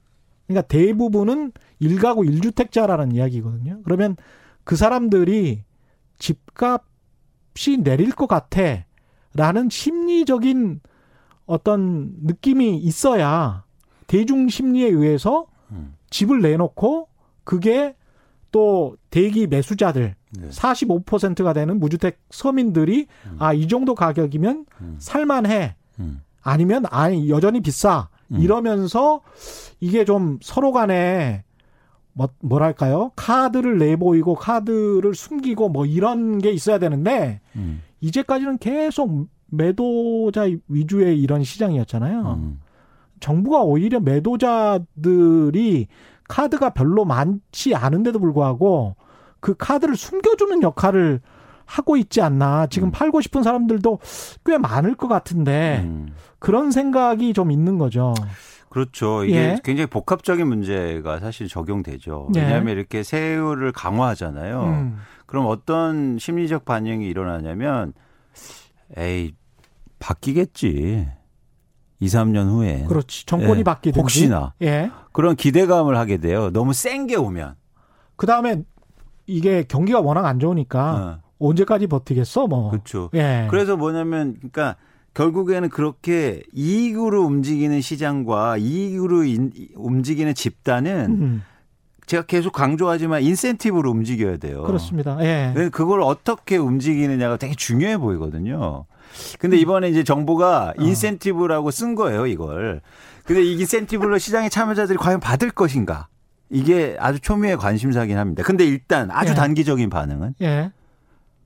[0.48, 3.82] 그러니까 대부분은 일가구 일주택자라는 이야기거든요.
[3.84, 4.16] 그러면
[4.64, 5.64] 그 사람들이
[6.20, 8.86] 집값이 내릴 것 같아.
[9.34, 10.82] 라는 심리적인
[11.46, 13.64] 어떤 느낌이 있어야
[14.08, 15.96] 대중 심리에 의해서 음.
[16.10, 17.08] 집을 내놓고
[17.46, 17.96] 그게
[18.52, 20.50] 또 대기 매수자들 네.
[20.50, 23.38] 45%가 되는 무주택 서민들이 음.
[23.40, 24.96] 아 이 정도 가격이면 음.
[25.00, 26.22] 살만해 음.
[26.42, 28.40] 아니면 아니 여전히 비싸 음.
[28.40, 29.22] 이러면서
[29.80, 31.44] 이게 좀 서로 간에
[32.14, 37.82] 뭐 뭐랄까요 카드를 내보이고 카드를 숨기고 뭐 이런 게 있어야 되는데 음.
[38.02, 42.40] 이제까지는 계속 매도자 위주의 이런 시장이었잖아요.
[42.40, 42.60] 음.
[43.20, 45.88] 정부가 오히려 매도자들이
[46.28, 48.96] 카드가 별로 많지 않은데도 불구하고
[49.40, 51.22] 그 카드를 숨겨주는 역할을
[51.72, 52.68] 하고 있지 않나.
[52.68, 52.92] 지금 음.
[52.92, 54.00] 팔고 싶은 사람들도
[54.46, 56.10] 꽤 많을 것 같은데 음.
[56.40, 58.14] 그런 생각이 좀 있는 거죠.
[58.70, 59.24] 그렇죠.
[59.24, 59.58] 이게 예.
[59.64, 62.30] 굉장히 복합적인 문제가 사실 적용되죠.
[62.36, 62.42] 예.
[62.42, 62.74] 왜냐하면 예.
[62.74, 64.64] 이렇게 세율을 강화하잖아요.
[64.64, 64.98] 음.
[65.26, 67.94] 그럼 어떤 심리적 반응이 일어나냐면
[68.98, 69.34] 에이
[70.00, 71.08] 바뀌겠지.
[72.02, 72.86] 2, 3년 후에.
[72.88, 73.26] 그렇지.
[73.28, 73.64] 정권이 예.
[73.64, 74.00] 바뀌든지.
[74.00, 74.54] 혹시나.
[74.62, 74.90] 예.
[75.14, 76.50] 그런 기대감을 하게 돼요.
[76.52, 77.56] 너무 센 게 오면.
[78.18, 78.64] 그다음에
[79.28, 81.31] 이게 경기가 워낙 안 좋으니까 어.
[81.42, 82.48] 언제까지 버티겠어?
[82.48, 82.70] 뭐.
[82.70, 83.10] 그렇죠.
[83.14, 83.48] 예.
[83.50, 84.76] 그래서 뭐냐면 그러니까
[85.14, 91.44] 결국에는 그렇게 이익으로 움직이는 시장과 이익으로 인, 움직이는 집단은 음.
[92.06, 94.64] 제가 계속 강조하지만 인센티브로 움직여야 돼요.
[94.64, 95.18] 그렇습니다.
[95.22, 95.54] 예.
[95.72, 98.86] 그걸 어떻게 움직이느냐가 되게 중요해 보이거든요.
[99.40, 100.82] 근데 이번에 이제 정부가 어.
[100.82, 102.82] 인센티브라고 쓴 거예요, 이걸.
[103.26, 106.08] 근데 이 인센티브로 시장의 참여자들이 과연 받을 것인가?
[106.50, 108.44] 이게 아주 초미의 관심사긴 합니다.
[108.44, 109.36] 근데 일단 아주 예.
[109.36, 110.72] 단기적인 반응은 예.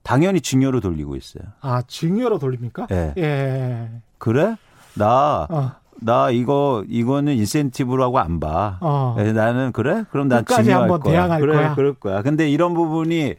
[0.06, 1.42] 당연히 증여로 돌리고 있어요.
[1.60, 2.86] 아, 증여로 돌립니까?
[2.92, 3.12] 예.
[3.18, 3.90] 예.
[4.18, 4.54] 그래?
[4.94, 5.72] 나, 어.
[6.00, 8.78] 나 이거, 이거는 인센티브라고 안 봐.
[8.80, 9.16] 어.
[9.34, 10.04] 나는, 그래?
[10.12, 11.00] 그럼 난 증여할 거야.
[11.00, 11.74] 대항할 그래, 거야.
[11.74, 12.22] 그럴 거야.
[12.22, 13.34] 근데 이런 부분이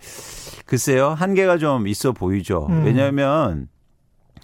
[0.65, 2.67] 글쎄요, 한계가 좀 있어 보이죠.
[2.69, 2.84] 음.
[2.84, 3.69] 왜냐면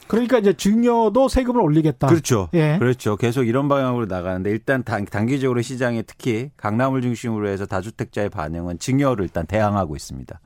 [0.07, 2.07] 그러니까 이제 증여도 세금을 올리겠다.
[2.07, 2.47] 그렇죠.
[2.53, 2.77] 예.
[2.79, 3.17] 그렇죠.
[3.17, 9.25] 계속 이런 방향으로 나가는데 일단 단, 단기적으로 시장에 특히 강남을 중심으로 해서 다주택자의 반응은 증여를
[9.25, 10.39] 일단 대항하고 있습니다.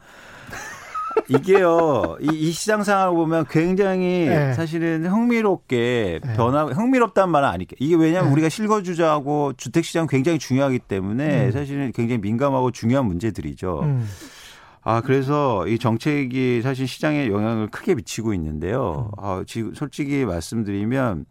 [1.30, 4.54] 이게요, 이, 이 시장 상황을 보면 굉장히 네.
[4.54, 6.34] 사실은 흥미롭게 네.
[6.36, 7.76] 변화, 흥미롭단 말은 아니게.
[7.80, 8.34] 이게 왜냐하면 네.
[8.34, 11.52] 우리가 실거주자하고 주택시장 굉장히 중요하기 때문에 음.
[11.52, 13.82] 사실은 굉장히 민감하고 중요한 문제들이죠.
[13.84, 14.08] 음.
[14.84, 19.12] 아, 그래서 이 정책이 사실 시장에 영향을 크게 미치고 있는데요.
[19.18, 19.24] 음.
[19.24, 21.26] 아, 지금 솔직히 말씀드리면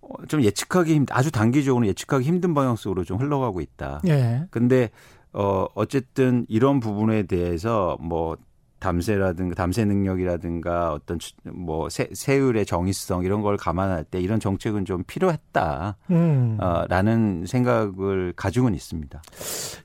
[0.00, 4.00] 어, 좀 예측하기 힘, 아주 단기적으로 예측하기 힘든 방향 속으로 좀 흘러가고 있다.
[4.06, 4.44] 예.
[4.50, 4.90] 근데
[5.32, 8.36] 어, 어쨌든 이런 부분에 대해서 뭐
[8.84, 15.04] 담세라든가 담세 능력이라든가 어떤 뭐 세, 세율의 정의성 이런 걸 감안할 때 이런 정책은 좀
[15.06, 16.58] 필요했다라는 음.
[16.60, 19.22] 어, 생각을 가지고는 있습니다.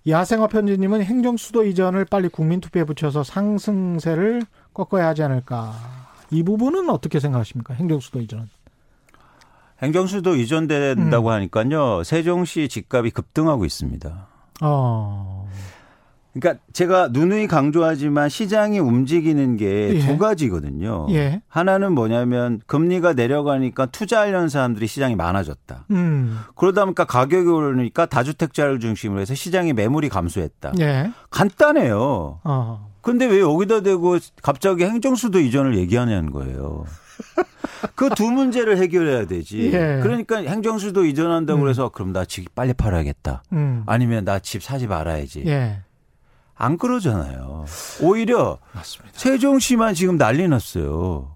[0.08, 5.74] 야생화 편지님은 행정 수도 이전을 빨리 국민 투표에 붙여서 상승세를 꺾어야 하지 않을까.
[6.32, 7.74] 이 부분은 어떻게 생각하십니까?
[7.76, 8.50] 행정 수도 이전.
[9.82, 11.34] 행정 수도 이전된다고 음.
[11.34, 12.04] 하니까요.
[12.04, 14.28] 세종시 집값이 급등하고 있습니다.
[14.62, 15.50] 어.
[16.34, 20.18] 그러니까 제가 누누이 강조하지만 시장이 움직이는 게두 예.
[20.18, 21.08] 가지거든요.
[21.10, 21.42] 예.
[21.48, 25.86] 하나는 뭐냐면 금리가 내려가니까 투자하려는 사람들이 시장이 많아졌다.
[25.92, 26.40] 음.
[26.56, 30.74] 그러다 보니까 가격이 오르니까 다주택자를 중심으로 해서 시장의 매물이 감소했다.
[30.80, 31.12] 예.
[31.32, 32.40] 간단해요.
[32.44, 32.90] 어.
[33.02, 36.86] 근데 왜 여기다 대고 갑자기 행정수도 이전을 얘기하냐는 거예요.
[37.96, 39.72] 그 두 문제를 해결해야 되지.
[39.74, 40.00] 예.
[40.04, 41.70] 그러니까 행정수도 이전한다고 음.
[41.70, 43.44] 해서 그럼 나 집 빨리 팔아야겠다.
[43.54, 43.84] 음.
[43.88, 45.44] 아니면 나 집 사지 말아야지.
[46.60, 46.64] 예.
[46.64, 47.66] 안 그러잖아요.
[48.02, 49.18] 오히려 맞습니다.
[49.18, 51.36] 세종시만 지금 난리 났어요.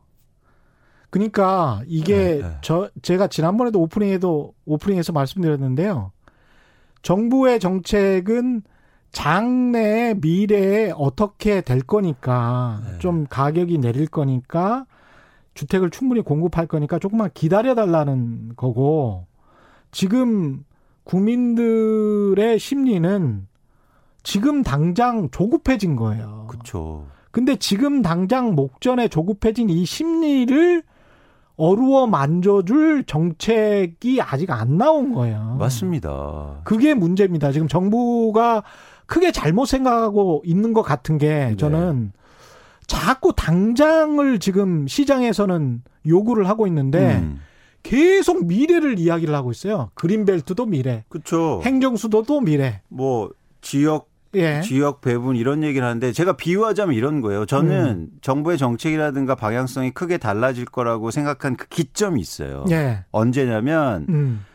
[1.09, 2.57] 그러니까 이게 네, 네.
[2.61, 6.11] 저 제가 지난번에도 오프닝에도 오프닝에서 말씀드렸는데요.
[7.03, 8.63] 정부의 정책은
[9.11, 12.97] 장래 미래에 어떻게 될 거니까 네.
[12.97, 14.85] 좀 가격이 내릴 거니까
[15.53, 19.27] 주택을 충분히 공급할 거니까 조금만 기다려 달라는 거고
[19.91, 20.65] 지금
[21.03, 23.47] 국민들의 심리는
[24.23, 26.47] 지금 당장 조급해진 거예요.
[26.49, 27.05] 그렇죠.
[27.31, 30.83] 근데 지금 당장 목전에 조급해진 이 심리를
[31.55, 35.55] 어루어 만져줄 정책이 아직 안 나온 거예요.
[35.59, 36.61] 맞습니다.
[36.63, 37.51] 그게 문제입니다.
[37.51, 38.63] 지금 정부가
[39.05, 42.19] 크게 잘못 생각하고 있는 것 같은 게 저는 네.
[42.87, 47.39] 자꾸 당장을 지금 시장에서는 요구를 하고 있는데 음.
[47.83, 49.91] 계속 미래를 이야기를 하고 있어요.
[49.93, 51.03] 그린벨트도 미래.
[51.09, 51.61] 그렇죠.
[51.63, 52.81] 행정수도도 미래.
[52.87, 53.29] 뭐
[53.61, 54.61] 지역 예.
[54.61, 57.45] 지역 배분 이런 얘기를 하는데 제가 비유하자면 이런 거예요.
[57.45, 58.07] 저는 음.
[58.21, 62.65] 정부의 정책이라든가 방향성이 크게 달라질 거라고 생각한 그 기점이 있어요.
[62.71, 63.05] 예.
[63.11, 64.45] 언제냐면 음.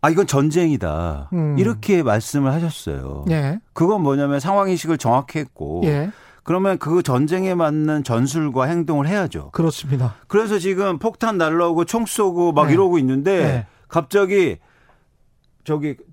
[0.00, 1.58] 아 이건 전쟁이다 음.
[1.58, 3.24] 이렇게 말씀을 하셨어요.
[3.30, 3.60] 예.
[3.72, 6.10] 그건 뭐냐면 상황 인식을 정확히 했고 예.
[6.44, 9.50] 그러면 그 전쟁에 맞는 전술과 행동을 해야죠.
[9.50, 10.14] 그렇습니다.
[10.28, 12.74] 그래서 지금 폭탄 날라오고 총 쏘고 막 네.
[12.74, 13.66] 이러고 있는데 네.
[13.88, 14.58] 갑자기
[15.64, 16.04] 저기 저,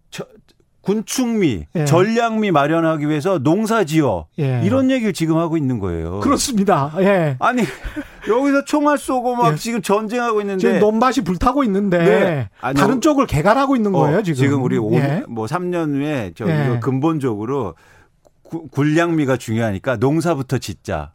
[0.84, 1.86] 군축미, 예.
[1.86, 4.62] 전략미 마련하기 위해서 농사지어 예.
[4.66, 6.20] 이런 얘기를 지금 하고 있는 거예요.
[6.20, 6.94] 그렇습니다.
[7.00, 7.38] 예.
[7.40, 7.64] 아니
[8.28, 9.56] 여기서 총알 쏘고 막 예.
[9.56, 12.50] 지금 전쟁하고 있는데 지금 논밭이 불타고 있는데 네.
[12.60, 14.36] 아니, 다른 쪽을 개발하고 있는 어, 거예요 지금.
[14.36, 15.24] 지금 우리 5, 예.
[15.30, 16.80] 뭐 3년 후에 저 예.
[16.82, 17.76] 근본적으로
[18.44, 21.14] 구, 굴량미가 중요하니까 농사부터 짓자.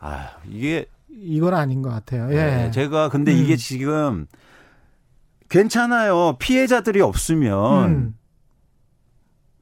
[0.00, 2.30] 아 이게 이건 아닌 것 같아요.
[2.30, 2.36] 예.
[2.36, 3.36] 네, 제가 근데 음.
[3.36, 4.26] 이게 지금
[5.50, 6.36] 괜찮아요.
[6.38, 7.84] 피해자들이 없으면.
[7.84, 8.14] 음.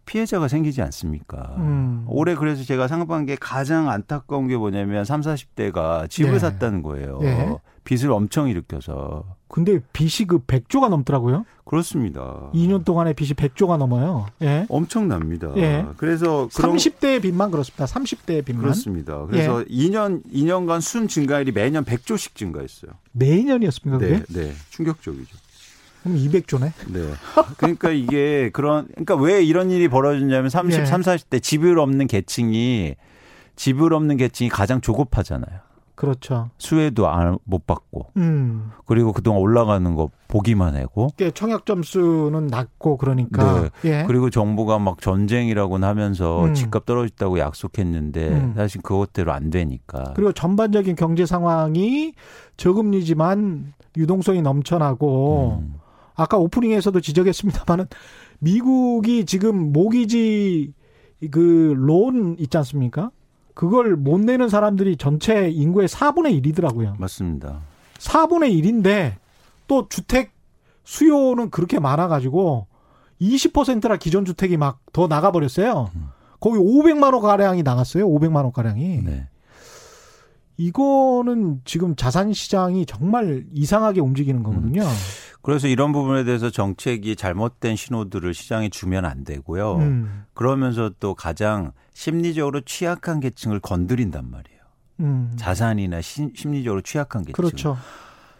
[0.08, 1.54] 피해자가 생기지 않습니까?
[1.58, 2.04] 음.
[2.08, 6.38] 올해 그래서 제가 상반기에 가장 안타까운 게 뭐냐면 3, 40대가 집을 네.
[6.38, 7.18] 샀다는 거예요.
[7.20, 7.54] 네.
[7.84, 9.24] 빚을 엄청 일으켜서.
[9.48, 11.44] 근데 빚이 그 100조가 넘더라고요?
[11.64, 12.50] 그렇습니다.
[12.54, 14.26] 2년 동안에 빚이 100조가 넘어요.
[14.40, 14.66] 예.
[14.70, 15.52] 엄청납니다.
[15.56, 15.86] 예.
[15.98, 17.84] 그래서 그런 30대의 빚만 그렇습니다.
[17.84, 18.62] 30대의 빚만.
[18.62, 19.26] 그렇습니다.
[19.26, 19.64] 그래서 예.
[19.74, 22.92] 2년 2년간 순 증가율이 매년 100조씩 증가했어요.
[23.12, 23.98] 매년이었습니까?
[23.98, 24.40] 네, 그게?
[24.40, 24.52] 네.
[24.70, 25.36] 충격적이죠.
[26.08, 26.72] 그럼 200조네.
[26.92, 27.12] 네.
[27.58, 30.86] 그러니까 이게 그런 그러니까 왜 이런 일이 벌어졌냐면 30, 예.
[30.86, 32.94] 30, 40대 집을 없는 계층이
[33.56, 35.68] 집을 없는 계층이 가장 조급하잖아요.
[35.98, 36.48] 그렇죠.
[36.58, 37.08] 수혜도
[37.42, 38.06] 못 받고.
[38.18, 38.70] 음.
[38.86, 41.08] 그리고 그동안 올라가는 거 보기만 하고.
[41.34, 43.62] 청약 점수는 낮고 그러니까.
[43.62, 43.70] 네.
[43.84, 44.04] 예.
[44.06, 46.54] 그리고 정부가 막 전쟁이라고 하면서 음.
[46.54, 48.52] 집값 떨어졌다고 약속했는데 음.
[48.54, 50.12] 사실 그것대로 안 되니까.
[50.14, 52.14] 그리고 전반적인 경제 상황이
[52.56, 55.74] 저금리지만 유동성이 넘쳐나고 음.
[56.18, 57.86] 아까 오프닝에서도 지적했습니다만은
[58.40, 60.72] 미국이 지금 모기지
[61.30, 63.10] 그 론 있지 않습니까?
[63.54, 66.98] 그걸 못 내는 사람들이 전체 인구의 4분의 1이더라고요.
[66.98, 67.60] 맞습니다.
[67.98, 69.14] 4분의 1인데
[69.66, 70.32] 또 주택
[70.84, 72.66] 수요는 그렇게 많아가지고
[73.20, 75.90] 20%라 기존 주택이 막 더 나가버렸어요.
[75.94, 76.08] 음.
[76.40, 78.06] 거기 500만 원 가량이 나갔어요.
[78.08, 79.02] 500만 원 가량이.
[79.02, 79.26] 네.
[80.58, 84.82] 이거는 지금 자산 시장이 정말 이상하게 움직이는 거거든요.
[84.82, 84.88] 음.
[85.40, 89.76] 그래서 이런 부분에 대해서 정책이 잘못된 신호들을 시장에 주면 안 되고요.
[89.76, 90.24] 음.
[90.34, 94.58] 그러면서 또 가장 심리적으로 취약한 계층을 건드린단 말이에요.
[95.00, 95.32] 음.
[95.36, 97.32] 자산이나 시, 심리적으로 취약한 계층.
[97.32, 97.78] 그렇죠.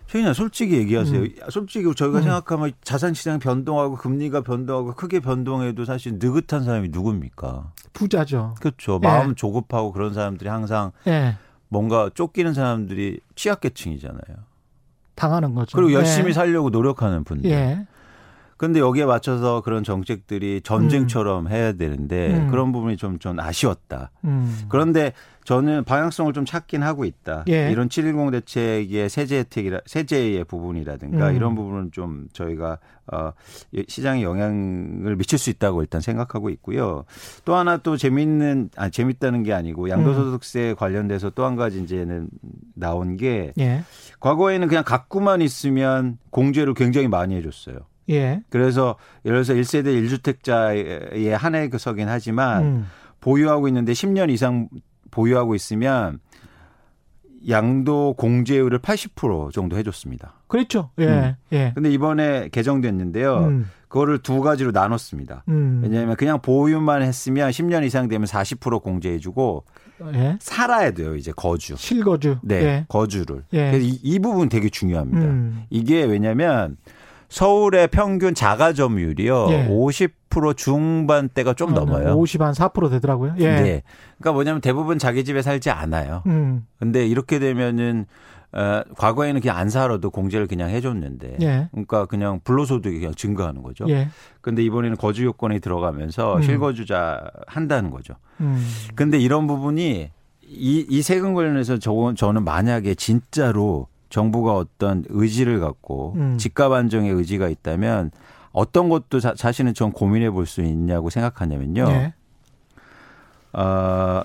[0.09, 1.21] 최인아 솔직히 얘기하세요.
[1.21, 1.35] 음.
[1.51, 2.23] 솔직히 저희가 음.
[2.25, 7.73] 생각하면 자산 시장 변동하고 금리가 변동하고 크게 변동해도 사실 느긋한 사람이 누굽니까?
[7.93, 8.55] 부자죠.
[8.59, 8.99] 그렇죠.
[8.99, 9.35] 마음 예.
[9.35, 11.37] 조급하고 그런 사람들이 항상 예.
[11.69, 14.49] 뭔가 쫓기는 사람들이 취약계층이잖아요.
[15.15, 15.77] 당하는 거죠.
[15.77, 16.33] 그리고 열심히 예.
[16.33, 17.51] 살려고 노력하는 분들.
[17.51, 17.87] 예.
[18.57, 21.51] 근데 여기에 맞춰서 그런 정책들이 전쟁처럼 음.
[21.51, 22.51] 해야 되는데 음.
[22.51, 24.11] 그런 부분이 좀, 좀 아쉬웠다.
[24.25, 24.65] 음.
[24.69, 25.13] 그런데
[25.49, 27.45] 저는 방향성을 좀 찾긴 하고 있다.
[27.49, 27.71] 예.
[27.73, 31.37] 이런 710 대책의 세제 혜택이라 세제의 부분이라든가 음.
[31.37, 32.79] 이런 부분은 좀 저희가
[33.11, 33.33] 어
[33.89, 37.07] 시장에 영향을 미칠 수 있다고 일단 생각하고 있고요.
[37.47, 40.77] 또 하나 또 재미있는 아 재밌다는 게 아니고 양도소득세 음.
[40.77, 42.29] 관련돼서 또 한 가지 이제는
[42.75, 43.85] 나온 게 예.
[44.21, 47.79] 과거에는 그냥 갖고만 있으면 공제를 굉장히 많이 해 줬어요.
[48.11, 48.43] 예.
[48.51, 52.87] 그래서 예를 들어서 1세대 1주택자에 한해서긴 하지만 음.
[53.21, 54.69] 보유하고 있는데 10년 이상
[55.11, 56.21] 보유하고 있으면
[57.49, 60.35] 양도 공제율을 80% 정도 해줬습니다.
[60.49, 60.91] 그렇죠.
[60.99, 61.07] 예.
[61.07, 61.35] 음.
[61.53, 61.73] 예.
[61.75, 63.37] 근데 이번에 개정됐는데요.
[63.39, 63.71] 음.
[63.89, 65.45] 그거를 두 가지로 나눴습니다.
[65.49, 65.81] 음.
[65.83, 69.65] 왜냐하면 그냥 보유만 했으면 10년 이상 되면 40% 공제해주고
[70.15, 70.37] 예.
[70.41, 71.17] 살아야 돼요.
[71.17, 71.77] 이제 거주.
[71.77, 72.39] 실거주.
[72.43, 72.63] 네.
[72.63, 72.87] 예.
[72.89, 73.45] 거주를.
[73.53, 73.71] 예.
[73.71, 75.21] 그래서 이, 이, 부분 되게 중요합니다.
[75.21, 75.65] 음.
[75.71, 76.77] 이게 왜냐하면
[77.29, 79.47] 서울의 평균 자가 점유율이요.
[79.51, 79.69] 예.
[79.69, 82.17] 50% 중반대가 좀 어, 넘어요.
[82.17, 83.35] 50한 4% 되더라고요.
[83.39, 83.45] 예.
[83.45, 83.83] 네.
[84.19, 86.23] 그러니까 뭐냐면 대부분 자기 집에 살지 않아요.
[86.27, 86.67] 음.
[86.79, 88.07] 근데 이렇게 되면은
[88.53, 91.69] 어, 과거에는 그냥 안 살아도 공제를 그냥 해줬는데, 예.
[91.71, 93.85] 그러니까 그냥 불로소득이 그냥 증가하는 거죠.
[93.91, 94.09] 예.
[94.41, 96.43] 근데 이번에는 거주 요건이 들어가면서 음.
[96.43, 98.15] 실거주자 한다는 거죠.
[98.41, 98.67] 음.
[98.95, 100.11] 근데 이런 부분이
[100.49, 106.39] 이, 이 세금 관련해서 저, 저는 만약에 진짜로 정부가 어떤 의지를 갖고 음.
[106.39, 108.11] 집값 안정의 의지가 있다면
[108.53, 111.85] 어떤 것도 자, 자신은 좀 고민해 볼 수 있냐고 생각하냐면요.
[111.89, 112.15] 네.
[113.53, 114.23] 어,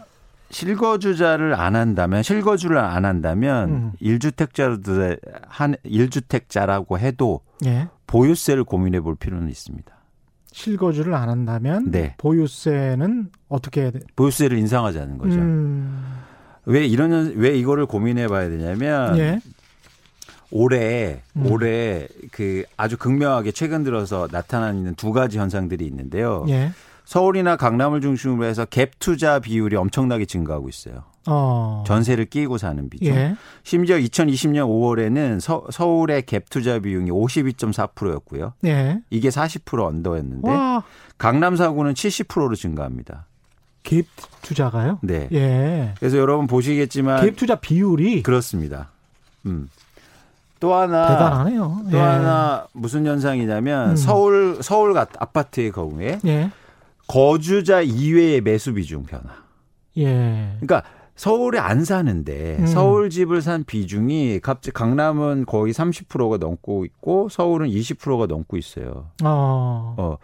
[0.50, 3.92] 실거주자를 안 한다면 실거주를 안 한다면 음.
[4.02, 7.88] 1주택자들 한 1주택자라고 해도 네.
[8.08, 9.92] 보유세를 고민해 볼 필요는 있습니다.
[10.52, 12.14] 실거주를 안 한다면 네.
[12.20, 14.00] 보유세는 어떻게 해야 돼?
[14.16, 15.36] 보유세를 인상하자는 거죠.
[15.36, 16.20] 음.
[16.66, 19.40] 왜 이런 왜 이거를 고민해 봐야 되냐면 예.
[20.56, 21.52] 올해 음.
[21.52, 26.46] 올해 그 아주 극명하게 최근 들어서 나타나는 두 가지 현상들이 있는데요.
[26.48, 26.72] 예.
[27.06, 31.04] 서울이나 강남을 중심으로 해서 갭 투자 비율이 엄청나게 증가하고 있어요.
[31.26, 31.84] 어.
[31.88, 33.16] 전세를 끼고 사는 비중.
[33.16, 33.36] 예.
[33.64, 38.54] 심지어 2020년 5월에는 서, 서울의 갭 투자 비용이 52.4%였고요.
[38.66, 39.02] 예.
[39.10, 40.84] 이게 40% 언더였는데 와.
[41.18, 43.26] 강남 사구는 70%로 증가합니다.
[43.84, 44.06] 갭
[44.44, 45.00] 투자가요?
[45.02, 45.28] 네.
[45.32, 45.96] 예.
[46.00, 48.92] 그래서 여러분 보시겠지만 갭 투자 비율이 그렇습니다.
[49.48, 49.68] 음.
[50.64, 51.82] 또 하나 대단하네요.
[51.92, 52.00] 또 예.
[52.00, 53.96] 하나 무슨 현상이냐면 음.
[53.98, 56.52] 서울 서울 아파트의 경우에 예.
[57.06, 59.26] 거주자 이외의 매수 비중 변화.
[59.98, 60.56] 예.
[60.62, 60.84] 그러니까
[61.18, 62.66] 서울에 안 사는데 음.
[62.66, 69.10] 서울 집을 산 비중이 갑자기 강남은 거의 30%가 넘고 있고 서울은 20%가 넘고 있어요.
[69.22, 69.96] 어.
[69.98, 70.18] 어.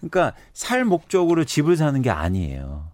[0.00, 2.86] 그러니까 살 목적으로 집을 사는 게 아니에요.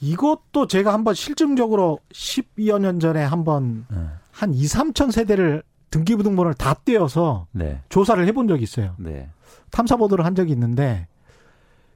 [0.00, 3.98] 이것도 제가 한번 실증적으로 12여 년 전에 한번 네.
[4.32, 7.80] 한 2, 3천 세대를 등기부등본을 다 떼어서 네.
[7.88, 8.94] 조사를 해본 적이 있어요.
[8.98, 9.28] 네.
[9.70, 11.06] 탐사 보도를 한 적이 있는데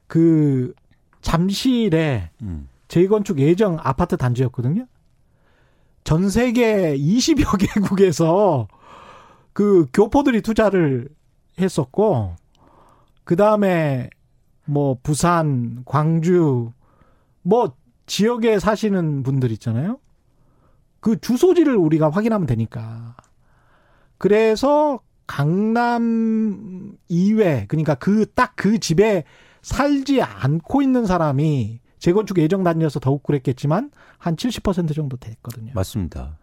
[0.07, 0.73] 그
[1.21, 2.67] 잠실에 음.
[2.87, 4.85] 재건축 예정 아파트 단지였거든요.
[6.03, 8.67] 전 세계 20여 개국에서
[9.53, 11.09] 그 교포들이 투자를
[11.59, 12.35] 했었고
[13.23, 14.09] 그 다음에
[14.65, 16.71] 뭐 부산, 광주
[17.41, 17.73] 뭐
[18.05, 19.99] 지역에 사시는 분들 있잖아요.
[20.99, 23.15] 그 주소지를 우리가 확인하면 되니까.
[24.23, 29.25] 그래서 강남 이외 그러니까 그 딱그 그 집에
[29.61, 35.73] 살지 않고 있는 사람이 재건축 예정 단지여서 더욱 그랬겠지만 한 70% 정도 됐거든요.
[35.75, 36.37] 맞습니다.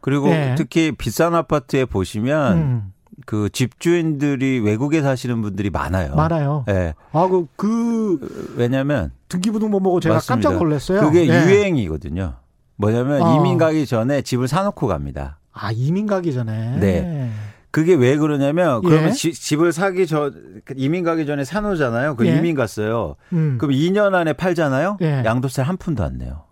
[0.00, 0.56] 그리고 네.
[0.56, 2.92] 특히 비싼 아파트에 보시면 음.
[3.26, 6.16] 그 집주인들이 외국에 사시는 분들이 많아요.
[6.16, 6.64] 많아요.
[6.66, 6.72] 예.
[6.72, 6.94] 네.
[7.12, 9.12] 아, 그, 그, 왜냐면.
[9.28, 10.48] 등기부등본 보고 제가 맞습니다.
[10.48, 11.00] 깜짝 놀랐어요.
[11.02, 11.44] 그게 네.
[11.44, 12.38] 유행이거든요.
[12.74, 13.36] 뭐냐면 어.
[13.36, 15.39] 이민 가기 전에 집을 사놓고 갑니다.
[15.52, 16.78] 아, 이민 가기 전에?
[16.78, 17.30] 네.
[17.70, 19.12] 그게 왜 그러냐면 그러면 예.
[19.12, 22.16] 지, 집을 사기 전 이민 가기 전에 사놓잖아요.
[22.16, 22.36] 그 예.
[22.36, 23.14] 이민 갔어요.
[23.32, 23.58] 음.
[23.58, 24.98] 그럼 2년 안에 팔잖아요.
[25.02, 25.22] 예.
[25.24, 26.46] 양도세 한 푼도 안 내요.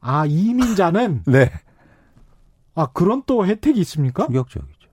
[0.00, 1.52] 아 이민자는 네.
[2.74, 4.26] 아 그런 또 혜택이 있습니까?
[4.26, 4.88] 충격적이죠.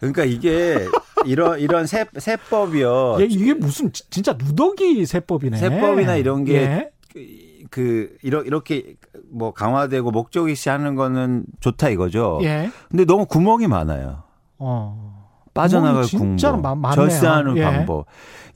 [0.00, 0.86] 그러니까 이게
[1.26, 3.18] 이런 이런 세 세법이요.
[3.20, 5.58] 예, 이게 무슨 진짜 누더기 세법이네.
[5.58, 6.90] 세법이나 이런 게.
[7.18, 7.64] 예.
[7.70, 8.96] 그 이렇게
[9.30, 12.40] 뭐 강화되고 목적 이시하는 거는 좋다 이거죠.
[12.42, 12.70] 예.
[12.88, 14.22] 근데 너무 구멍이 많아요.
[14.58, 15.18] 어.
[15.54, 17.62] 빠져나갈 궁법, 절세하는 예.
[17.64, 18.06] 방법.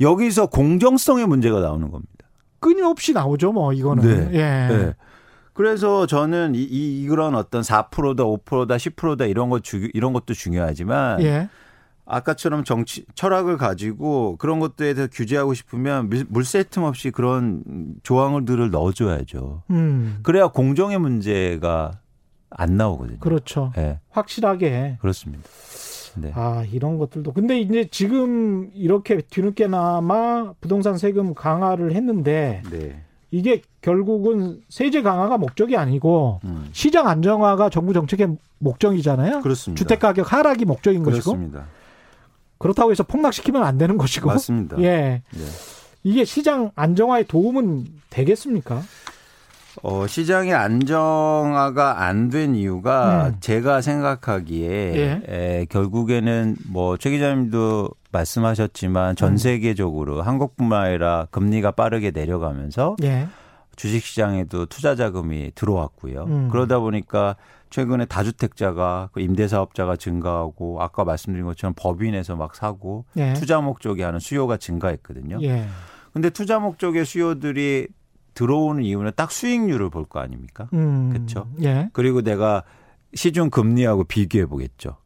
[0.01, 2.13] 여기서 공정성의 문제가 나오는 겁니다.
[2.61, 4.31] 끊임없이 나오죠, 뭐 이거는.
[4.31, 4.39] 네.
[4.39, 4.75] 예.
[4.75, 4.95] 네.
[5.53, 11.21] 그래서 저는 이, 이 이런 어떤 4%다, 5%다, 10%다 이런 것 주, 이런 것도 중요하지만
[11.23, 11.49] 예.
[12.05, 17.63] 아까처럼 정치 철학을 가지고 그런 것들에 대해서 규제하고 싶으면 물새 틈 없이 그런
[18.03, 19.63] 조항들을 넣어줘야죠.
[19.71, 20.19] 음.
[20.23, 21.93] 그래야 공정의 문제가
[22.51, 23.19] 안 나오거든요.
[23.21, 23.73] 그렇죠.
[23.77, 24.01] 네.
[24.11, 24.99] 확실하게.
[25.01, 25.45] 그렇습니다.
[26.17, 26.33] 네.
[26.35, 33.03] 아 이런 것들도 근데 이제 지금 이렇게 뒤늦게나마 부동산 세금 강화를 했는데 네.
[33.31, 36.69] 이게 결국은 세제 강화가 목적이 아니고 음.
[36.73, 39.41] 시장 안정화가 정부 정책의 목적이잖아요.
[39.41, 39.79] 그렇습니다.
[39.79, 41.61] 주택 가격 하락이 목적인 그렇습니다.
[41.61, 41.82] 것이고.
[42.63, 44.29] 그렇다고 해서 폭락시키면 안 되는 것이고.
[44.29, 44.79] 맞습니다.
[44.81, 45.23] 예.
[45.31, 45.45] 네.
[46.05, 48.83] 이게 시장 안정화에 도움은 되겠습니까?
[49.83, 53.37] 어, 시장의 안정화가 안 된 이유가 음.
[53.41, 55.23] 제가 생각하기에 예.
[55.29, 59.37] 에, 결국에는 뭐 최 기자님도 말씀하셨지만 전 음.
[59.37, 60.21] 세계적으로 음.
[60.23, 63.27] 한국뿐만 아니라 금리가 빠르게 내려가면서 예.
[63.77, 66.25] 주식시장에도 투자 자금이 들어왔고요.
[66.25, 66.49] 음.
[66.53, 67.37] 그러다 보니까
[67.73, 73.33] 최근에 다주택자가 그 임대사업자가 증가하고 아까 말씀드린 것처럼 법인에서 막 사고 예.
[73.33, 75.39] 투자 목적이 하는 수요가 증가했거든요.
[75.43, 75.67] 예.
[76.13, 77.89] 근데 투자 목적의 수요들이
[78.35, 80.69] 들어오는 이유는 딱 수익률을 볼 거 아닙니까?
[80.75, 81.11] 음.
[81.11, 81.49] 그렇죠?
[81.63, 81.89] 예.
[81.95, 82.63] 그리고 내가
[83.15, 84.97] 시중 금리하고 비교해 보겠죠.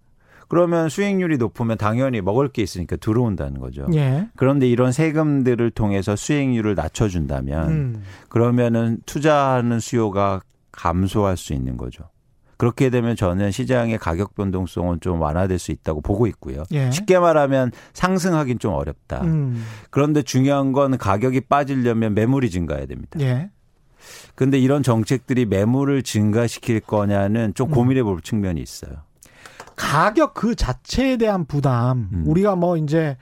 [0.48, 3.86] 그러면 수익률이 높으면 당연히 먹을 게 있으니까 들어온다는 거죠.
[3.94, 4.28] 예.
[4.36, 8.02] 그런데 이런 세금들을 통해서 수익률을 낮춰준다면 음.
[8.28, 10.40] 그러면은 투자하는 수요가
[10.72, 12.04] 감소할 수 있는 거죠.
[12.56, 16.64] 그렇게 되면 저는 시장의 가격 변동성은 좀 완화될 수 있다고 보고 있고요.
[16.72, 16.90] 예.
[16.90, 19.22] 쉽게 말하면 상승하긴 좀 어렵다.
[19.22, 19.64] 음.
[19.90, 23.18] 그런데 중요한 건 가격이 빠지려면 매물이 증가해야 됩니다.
[23.20, 23.50] 예.
[24.34, 27.72] 근데 이런 정책들이 매물을 증가시킬 거냐는 좀 음.
[27.72, 28.20] 고민해 볼 음.
[28.22, 28.92] 측면이 있어요.
[29.74, 32.08] 가격 그 자체에 대한 부담.
[32.12, 32.24] 음.
[32.26, 33.16] 우리가 뭐 이제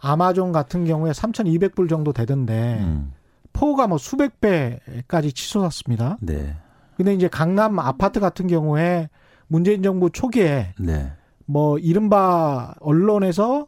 [0.00, 3.12] 아마존 같은 경우에 3,200불 정도 되던데 음.
[3.52, 6.18] 포가 뭐 수백 배까지 치솟았습니다.
[6.20, 6.56] 네.
[6.96, 9.08] 근데 이제 강남 아파트 같은 경우에
[9.46, 11.12] 문재인 정부 초기에 네.
[11.46, 13.66] 뭐 이른바 언론에서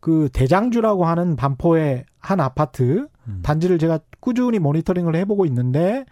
[0.00, 3.40] 그 대장주라고 하는 반포의 한 아파트 음.
[3.42, 6.04] 단지를 제가 꾸준히 모니터링을 해보고 있는데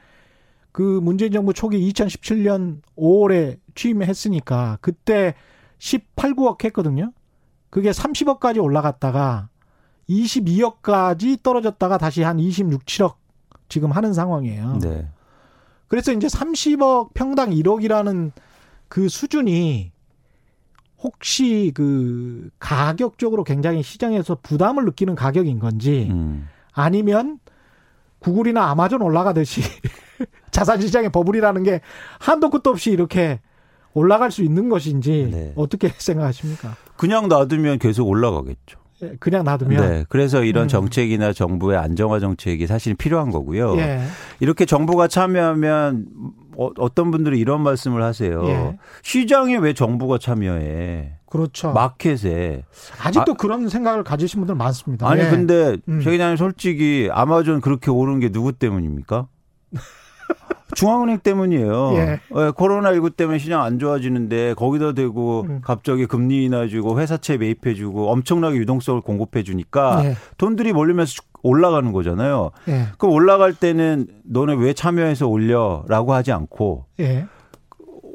[0.72, 5.34] 그 문재인 정부 초기 2017년 5월에 취임했으니까 그때
[5.78, 7.12] 18, 9억 했거든요.
[7.70, 9.48] 그게 30억까지 올라갔다가
[10.08, 13.14] 22억까지 떨어졌다가 다시 한 26, 7억
[13.68, 14.78] 지금 하는 상황이에요.
[14.80, 15.08] 네.
[15.88, 18.32] 그래서 이제 30억 평당 1억이라는
[18.88, 19.92] 그 수준이
[20.98, 26.48] 혹시 그 가격적으로 굉장히 시장에서 부담을 느끼는 가격인 건지 음.
[26.72, 27.38] 아니면
[28.20, 29.60] 구글이나 아마존 올라가듯이
[30.50, 31.80] 자산 시장의 버블이라는 게
[32.18, 33.40] 한도 끝도 없이 이렇게
[33.92, 35.52] 올라갈 수 있는 것인지 네.
[35.56, 36.76] 어떻게 생각하십니까?
[36.96, 38.83] 그냥 놔두면 계속 올라가겠죠.
[39.02, 39.90] 예, 그냥 놔두면.
[39.90, 40.04] 네.
[40.08, 40.68] 그래서 이런 음.
[40.68, 43.76] 정책이나 정부의 안정화 정책이 사실 필요한 거고요.
[43.78, 44.02] 예.
[44.40, 46.06] 이렇게 정부가 참여하면
[46.56, 48.44] 어, 떤 분들이 이런 말씀을 하세요.
[48.46, 48.78] 예.
[49.02, 51.14] 시장에 왜 정부가 참여해?
[51.26, 51.72] 그렇죠.
[51.72, 52.64] 마켓에
[53.02, 55.08] 아직도 아, 그런 생각을 가지신 분들 많습니다.
[55.08, 55.30] 아니 예.
[55.30, 56.00] 근데 음.
[56.00, 59.26] 최 기자님 솔직히 아마존 그렇게 오른 게 누구 때문입니까?
[60.74, 61.92] 중앙은행 때문이에요.
[61.94, 62.00] 예.
[62.00, 62.18] 예
[62.50, 65.60] 코로나19 때문에 시장 안 좋아지는데 거기다 대고 음.
[65.62, 70.16] 갑자기 금리 인하주고 회사채 매입해주고 엄청나게 유동성을 공급해주니까 예.
[70.38, 72.50] 돈들이 몰리면서 올라가는 거잖아요.
[72.68, 72.86] 예.
[72.98, 77.26] 그럼 올라갈 때는 너네 왜 참여해서 올려라고 하지 않고 예.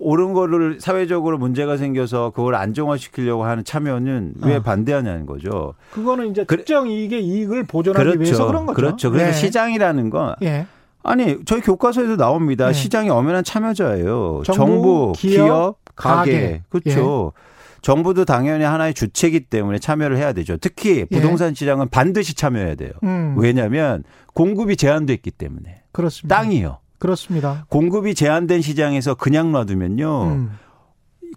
[0.01, 4.61] 오른 거를 사회적으로 문제가 생겨서 그걸 안정화시키려고 하는 참여는 왜 어.
[4.61, 5.73] 반대하냐는 거죠.
[5.91, 8.19] 그거는 이제 특정 이익의 이익을 보존하기 그렇죠.
[8.19, 8.75] 위해서 그런 거죠.
[8.75, 9.11] 그렇죠.
[9.11, 9.33] 그래서 예.
[9.33, 10.65] 시장이라는 건 예.
[11.03, 12.67] 아니 저희 교과서에도 나옵니다.
[12.67, 12.73] 네.
[12.73, 14.43] 시장이 엄연한 참여자예요.
[14.45, 16.61] 정부, 정부 기업, 기업, 가게, 가게.
[16.69, 17.33] 그렇죠.
[17.35, 17.49] 예.
[17.81, 20.57] 정부도 당연히 하나의 주체이기 때문에 참여를 해야 되죠.
[20.57, 21.05] 특히 예.
[21.05, 22.91] 부동산 시장은 반드시 참여해야 돼요.
[23.03, 23.35] 음.
[23.37, 25.81] 왜냐하면 공급이 제한됐기 때문에.
[25.91, 26.35] 그렇습니다.
[26.35, 26.79] 땅이요.
[26.99, 27.65] 그렇습니다.
[27.69, 30.23] 공급이 제한된 시장에서 그냥 놔두면요.
[30.23, 30.51] 음.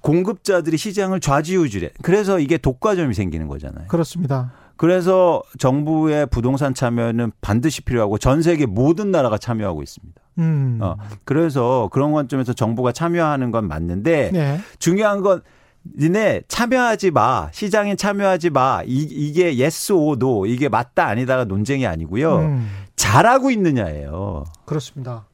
[0.00, 1.90] 공급자들이 시장을 좌지우지해.
[2.02, 3.86] 그래서 이게 독과점이 생기는 거잖아요.
[3.86, 4.52] 그렇습니다.
[4.76, 10.20] 그래서 정부의 부동산 참여는 반드시 필요하고 전 세계 모든 나라가 참여하고 있습니다.
[10.38, 10.78] 음.
[10.80, 14.60] 어, 그래서 그런 관점에서 정부가 참여하는 건 맞는데 네.
[14.78, 15.42] 중요한 건
[15.98, 17.48] 니네 참여하지 마.
[17.52, 18.82] 시장에 참여하지 마.
[18.84, 20.46] 이, 이게 yes or no.
[20.46, 22.36] 이게 맞다 아니다가 논쟁이 아니고요.
[22.36, 22.70] 음.
[22.96, 24.44] 잘하고 있느냐예요.
[24.64, 25.26] 그렇습니다.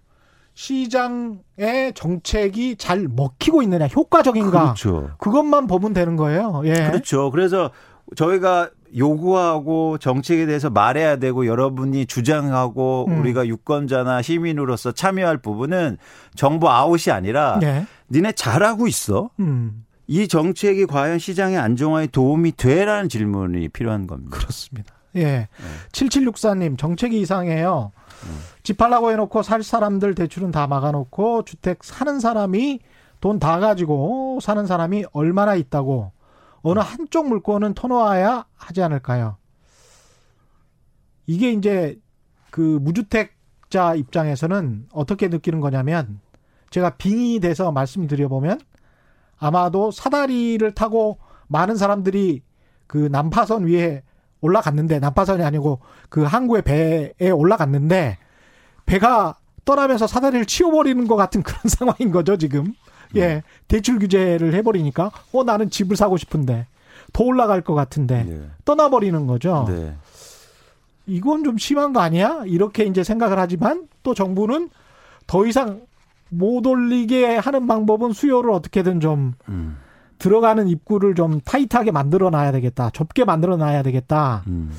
[0.54, 4.74] 시장의 정책이 잘 먹히고 있느냐, 효과적인가.
[4.74, 5.10] 그렇죠.
[5.18, 6.62] 그것만 보면 되는 거예요.
[6.64, 6.72] 예.
[6.72, 7.30] 그렇죠.
[7.30, 7.70] 그래서
[8.16, 13.20] 저희가 요구하고 정책에 대해서 말해야 되고 여러분이 주장하고 음.
[13.20, 15.98] 우리가 유권자나 시민으로서 참여할 부분은
[16.34, 17.86] 정부 아웃이 아니라 네.
[18.10, 19.30] 니네 잘하고 있어.
[19.40, 19.84] 음.
[20.06, 24.36] 이 정책이 과연 시장의 안정화에 도움이 돼라는 질문이 필요한 겁니다.
[24.36, 24.94] 그렇습니다.
[25.16, 25.24] 예.
[25.24, 25.48] 네.
[25.92, 27.92] 7764님, 정책이 이상해요.
[28.24, 28.38] 음.
[28.62, 32.80] 집 팔라고 해놓고 살 사람들 대출은 다 막아놓고 주택 사는 사람이
[33.20, 36.12] 돈 다 가지고 사는 사람이 얼마나 있다고
[36.62, 39.36] 어느 한쪽 물건은 터놓아야 하지 않을까요?
[41.26, 41.98] 이게 이제
[42.50, 46.20] 그 무주택자 입장에서는 어떻게 느끼는 거냐면
[46.70, 48.60] 제가 빙의 돼서 말씀드려보면
[49.38, 52.42] 아마도 사다리를 타고 많은 사람들이
[52.86, 54.02] 그 난파선 위에
[54.40, 58.18] 올라갔는데 난파선이 아니고 그 항구의 배에 올라갔는데
[58.86, 62.72] 배가 떠나면서 사다리를 치워버리는 것 같은 그런 상황인 거죠 지금.
[63.16, 66.66] 예, 대출 규제를 해버리니까 어 나는 집을 사고 싶은데
[67.12, 68.42] 더 올라갈 것 같은데 네.
[68.64, 69.64] 떠나버리는 거죠.
[69.68, 69.94] 네.
[71.06, 72.42] 이건 좀 심한 거 아니야?
[72.46, 74.68] 이렇게 이제 생각을 하지만 또 정부는
[75.26, 75.80] 더 이상
[76.28, 79.78] 못 올리게 하는 방법은 수요를 어떻게든 좀 음.
[80.18, 82.90] 들어가는 입구를 좀 타이트하게 만들어 놔야 되겠다.
[82.90, 84.44] 좁게 만들어 놔야 되겠다.
[84.48, 84.70] 음.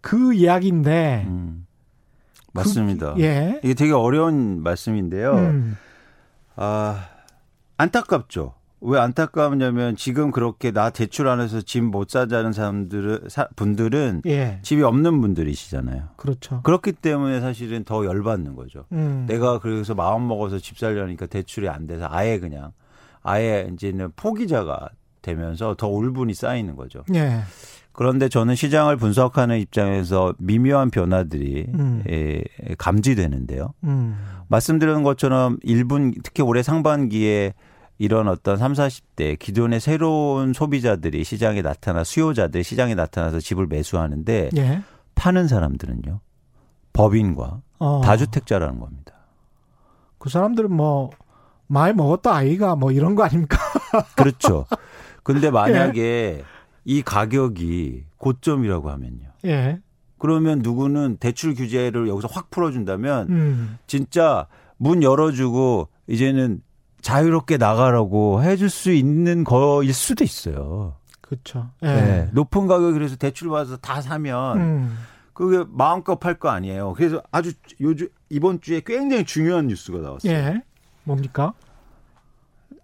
[0.00, 1.24] 그 이야기인데.
[1.26, 1.66] 음.
[2.52, 3.14] 맞습니다.
[3.14, 3.60] 그, 예.
[3.64, 5.32] 이게 되게 어려운 말씀인데요.
[5.32, 5.76] 음.
[6.56, 7.08] 아,
[7.76, 8.54] 안타깝죠.
[8.86, 14.58] 왜 안타까우냐면 지금 그렇게 나 대출 안 해서 집 못 사자는 사람들은 사, 분들은 예.
[14.62, 16.10] 집이 없는 분들이시잖아요.
[16.16, 16.60] 그렇죠.
[16.64, 18.84] 그렇기 때문에 사실은 더 열받는 거죠.
[18.92, 19.24] 음.
[19.26, 22.72] 내가 그래서 마음 먹어서 집 살려니까 대출이 안 돼서 아예 그냥
[23.22, 24.90] 아예 이제는 포기자가
[25.22, 27.04] 되면서 더 울분이 쌓이는 거죠.
[27.14, 27.40] 예.
[27.94, 32.02] 그런데 저는 시장을 분석하는 입장에서 미묘한 변화들이 음.
[32.10, 32.42] 예,
[32.76, 33.72] 감지되는데요.
[33.84, 34.18] 음.
[34.48, 37.54] 말씀드린 것처럼 1분 특히 올해 상반기에
[37.98, 44.82] 이런 어떤 3, 40대 기존의 새로운 소비자들이 시장에 나타나 수요자들이 시장에 나타나서 집을 매수하는데 예.
[45.14, 46.18] 파는 사람들은요.
[46.92, 48.00] 법인과 어.
[48.04, 49.14] 다주택자라는 겁니다.
[50.18, 51.10] 그 사람들은 뭐
[51.68, 53.56] 많이 먹었다 아이가 뭐 이런 거 아닙니까?
[54.16, 54.66] 그렇죠.
[55.22, 56.02] 근데 만약에
[56.42, 56.53] 예.
[56.84, 59.28] 이 가격이 고점이라고 하면요.
[59.46, 59.80] 예.
[60.18, 63.78] 그러면 누구는 대출 규제를 여기서 확 풀어준다면 음.
[63.86, 66.62] 진짜 문 열어주고 이제는
[67.00, 70.96] 자유롭게 나가라고 해줄 수 있는 거일 수도 있어요.
[71.20, 71.70] 그렇죠.
[71.82, 71.86] 예.
[71.86, 72.30] 네.
[72.32, 74.98] 높은 가격에 그래서 대출 받아서 다 사면 음.
[75.32, 76.94] 그게 마음껏 팔 거 아니에요.
[76.94, 80.32] 그래서 아주 요즘 이번 주에 굉장히 중요한 뉴스가 나왔어요.
[80.32, 80.62] 예.
[81.02, 81.52] 뭡니까?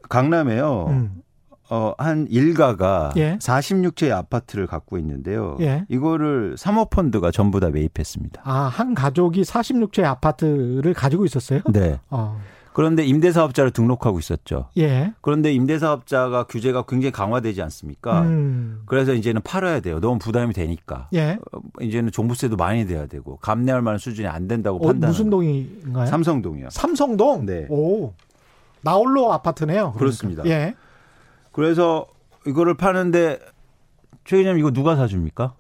[0.09, 0.87] 강남에요.
[0.89, 1.23] 음.
[1.71, 3.39] 어, 한 일가가 예.
[3.39, 5.57] 46채의 아파트를 갖고 있는데요.
[5.61, 5.85] 예.
[5.89, 8.43] 이거를 사모펀드가 전부 다 매입했습니다.
[8.45, 11.61] 아, 한 가족이 46채의 아파트를 가지고 있었어요?
[11.73, 11.99] 네.
[12.11, 12.39] 어.
[12.73, 14.69] 그런데 임대사업자를 등록하고 있었죠.
[14.79, 15.13] 예.
[15.21, 18.23] 그런데 임대사업자가 규제가 굉장히 강화되지 않습니까?
[18.23, 18.83] 음.
[18.87, 20.01] 그래서 이제는 팔아야 돼요.
[20.01, 21.09] 너무 부담이 되니까.
[21.15, 21.39] 예.
[21.53, 25.11] 어, 이제는 종부세도 많이 내야 되고 감내할 만한 수준이 안 된다고 어, 판단.
[25.11, 26.07] 무슨 동인가요?
[26.07, 26.71] 삼성동이요.
[26.71, 27.47] 삼성동.
[27.47, 27.67] 네.
[27.69, 28.13] 오.
[28.83, 29.93] 나홀로 아파트네요.
[29.93, 29.99] 그러니까.
[29.99, 30.75] 그렇습니다 예.
[31.53, 32.07] 그래서
[32.47, 33.39] 이거를 파는데
[34.25, 35.55] 최 기자님 이거 누가 사줍니까?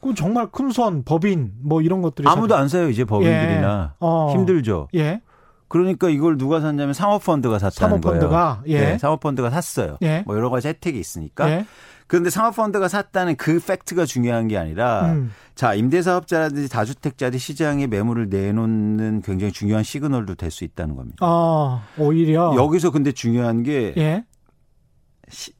[0.00, 3.96] 그 정말 큰 손 법인 뭐 이런 것들이 아무도 안 사요 이제 법인들이나 예.
[4.00, 4.32] 어.
[4.34, 4.88] 힘들죠.
[4.94, 5.20] 예.
[5.68, 8.78] 그러니까 이걸 누가 샀냐면 사모펀드가 샀다는 사모펀드가, 거예요.
[8.78, 8.80] 예.
[8.92, 9.96] 네, 사모펀드가 샀어요.
[10.02, 10.22] 예.
[10.26, 11.50] 뭐 여러 가지 혜택이 있으니까.
[11.50, 11.66] 예.
[12.06, 15.32] 그런데 사모펀드가 샀다는 그 팩트가 중요한 게 아니라 음.
[15.54, 21.16] 자 임대사업자라든지 다주택자들이 시장에 매물을 내놓는 굉장히 중요한 시그널도 될 수 있다는 겁니다.
[21.20, 23.94] 아 오히려 여기서 근데 중요한 게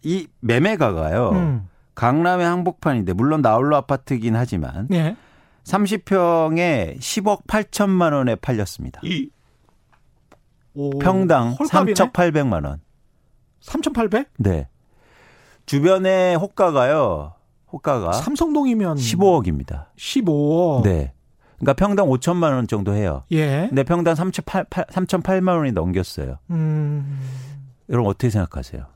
[0.03, 0.27] 이 예.
[0.41, 1.31] 매매가가요.
[1.31, 1.69] 음.
[1.95, 5.17] 강남의 한복판인데 물론 나홀로 아파트긴 하지만 예.
[5.65, 9.01] 30평에 10억 8천만 원에 팔렸습니다.
[9.05, 9.31] 이
[10.75, 11.93] 오, 평당 헐값이네?
[11.95, 12.81] 3,800만 원.
[13.61, 14.29] 3,800?
[14.39, 14.69] 네.
[15.67, 17.35] 주변에 호가가요.
[17.73, 19.87] 호가가 삼성동이면 15억입니다.
[19.97, 20.83] 15억.
[20.83, 21.13] 네.
[21.57, 23.25] 그러니까 평당 5천만 원 정도 해요.
[23.31, 23.67] 예.
[23.69, 26.39] 근데 평당 3,800, 3,800만 원이 넘겼어요.
[26.51, 27.21] 음.
[27.89, 28.87] 여러분 어떻게 생각하세요?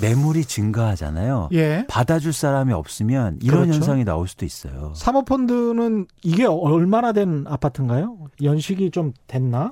[0.00, 1.48] 매물이 증가하잖아요.
[1.52, 1.84] 예.
[1.88, 3.74] 받아줄 사람이 없으면 이런 그렇죠.
[3.74, 4.92] 현상이 나올 수도 있어요.
[4.94, 8.16] 사모펀드는 이게 얼마나 된 아파트인가요?
[8.42, 9.70] 연식이 좀 됐나?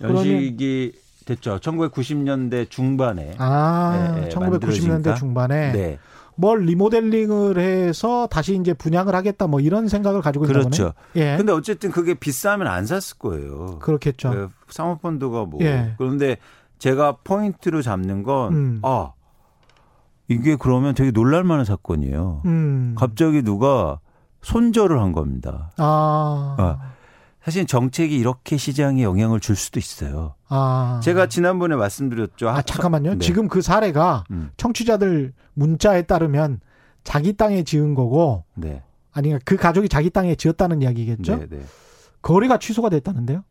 [0.00, 0.92] 연식이
[1.24, 1.58] 됐죠.
[1.58, 3.34] 1990년대 중반에.
[3.38, 5.72] 아, 네, 1990년대 중반에.
[5.72, 5.98] 네.
[6.34, 10.94] 뭘 리모델링을 해서 다시 이제 분양을 하겠다 뭐 이런 생각을 가지고 있는 그렇죠.
[11.12, 11.32] 거네.
[11.32, 11.36] 예.
[11.36, 13.78] 근데 어쨌든 그게 비싸면 안 샀을 거예요.
[13.80, 14.30] 그렇겠죠.
[14.30, 15.60] 그 사모펀드가 뭐.
[15.62, 15.94] 예.
[15.98, 16.38] 그런데
[16.78, 18.78] 제가 포인트로 잡는 건 음.
[18.82, 19.12] 아,
[20.28, 22.42] 이게 그러면 되게 놀랄만한 사건이에요.
[22.46, 22.94] 음.
[22.96, 24.00] 갑자기 누가
[24.42, 25.70] 손절을 한 겁니다.
[25.76, 26.56] 아.
[26.58, 26.92] 아.
[27.42, 30.34] 사실 정책이 이렇게 시장에 영향을 줄 수도 있어요.
[30.48, 31.00] 아.
[31.02, 32.48] 제가 지난번에 말씀드렸죠.
[32.48, 33.14] 아, 잠깐만요.
[33.14, 33.18] 네.
[33.18, 34.50] 지금 그 사례가 음.
[34.56, 36.60] 청취자들 문자에 따르면
[37.02, 38.82] 자기 땅에 지은 거고 네.
[39.12, 41.36] 아니 그 가족이 자기 땅에 지었다는 이야기겠죠?
[41.36, 41.62] 네, 네.
[42.22, 43.44] 거래가 취소가 됐다는데요?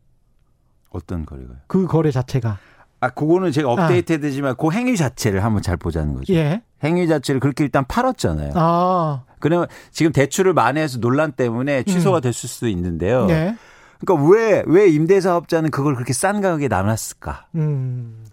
[0.90, 1.58] 어떤 거래가요?
[1.66, 2.58] 그 거래 자체가.
[3.02, 4.54] 아, 그거는 제가 업데이트 되지만 아.
[4.54, 6.32] 그 행위 자체를 한번 잘 보자는 거죠.
[6.34, 6.62] 예.
[6.84, 8.52] 행위 자체를 그렇게 일단 팔았잖아요.
[8.54, 9.24] 아.
[9.40, 12.20] 그러면 지금 대출을 만회해서 논란 때문에 취소가 음.
[12.20, 13.26] 됐을 수도 있는데요.
[13.26, 13.56] 네.
[13.98, 17.48] 그러니까 왜, 왜 임대사업자는 그걸 그렇게 싼 가격에 나눴을까?
[17.56, 18.24] 음,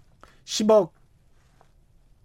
[0.44, 0.90] 10억,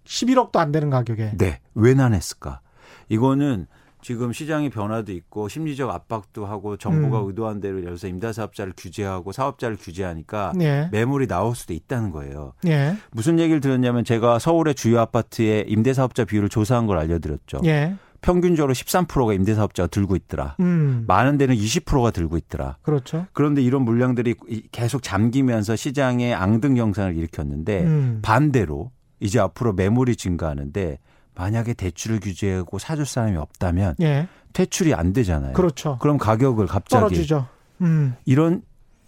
[0.05, 1.31] 11억도 안 되는 가격에.
[1.39, 1.59] 네.
[1.73, 2.61] 왜 나눴을까?
[3.09, 3.65] 이거는
[4.05, 7.27] 지금 시장의 변화도 있고 심리적 압박도 하고 정부가 음.
[7.27, 10.89] 의도한 대로 예를 들어서 임대사업자를 규제하고 사업자를 규제하니까 예.
[10.91, 12.53] 매물이 나올 수도 있다는 거예요.
[12.67, 12.95] 예.
[13.09, 17.61] 무슨 얘기를 들었냐면 제가 서울의 주요 아파트의 임대사업자 비율을 조사한 걸 알려드렸죠.
[17.65, 17.95] 예.
[18.21, 20.55] 평균적으로 13%가 임대사업자가 들고 있더라.
[20.59, 21.05] 음.
[21.07, 22.77] 많은 데는 20%가 들고 있더라.
[22.83, 23.25] 그렇죠.
[23.33, 24.35] 그런데 이런 물량들이
[24.71, 28.19] 계속 잠기면서 시장에 앙등 현상을 일으켰는데 음.
[28.21, 30.99] 반대로 이제 앞으로 매물이 증가하는데
[31.35, 34.27] 만약에 대출을 규제하고 사줄 사람이 없다면 예.
[34.53, 35.53] 퇴출이 안 되잖아요.
[35.53, 35.97] 그렇죠.
[35.99, 37.47] 그럼 가격을 갑자기 떨어지죠.
[37.81, 38.15] 음.
[38.25, 38.61] 이런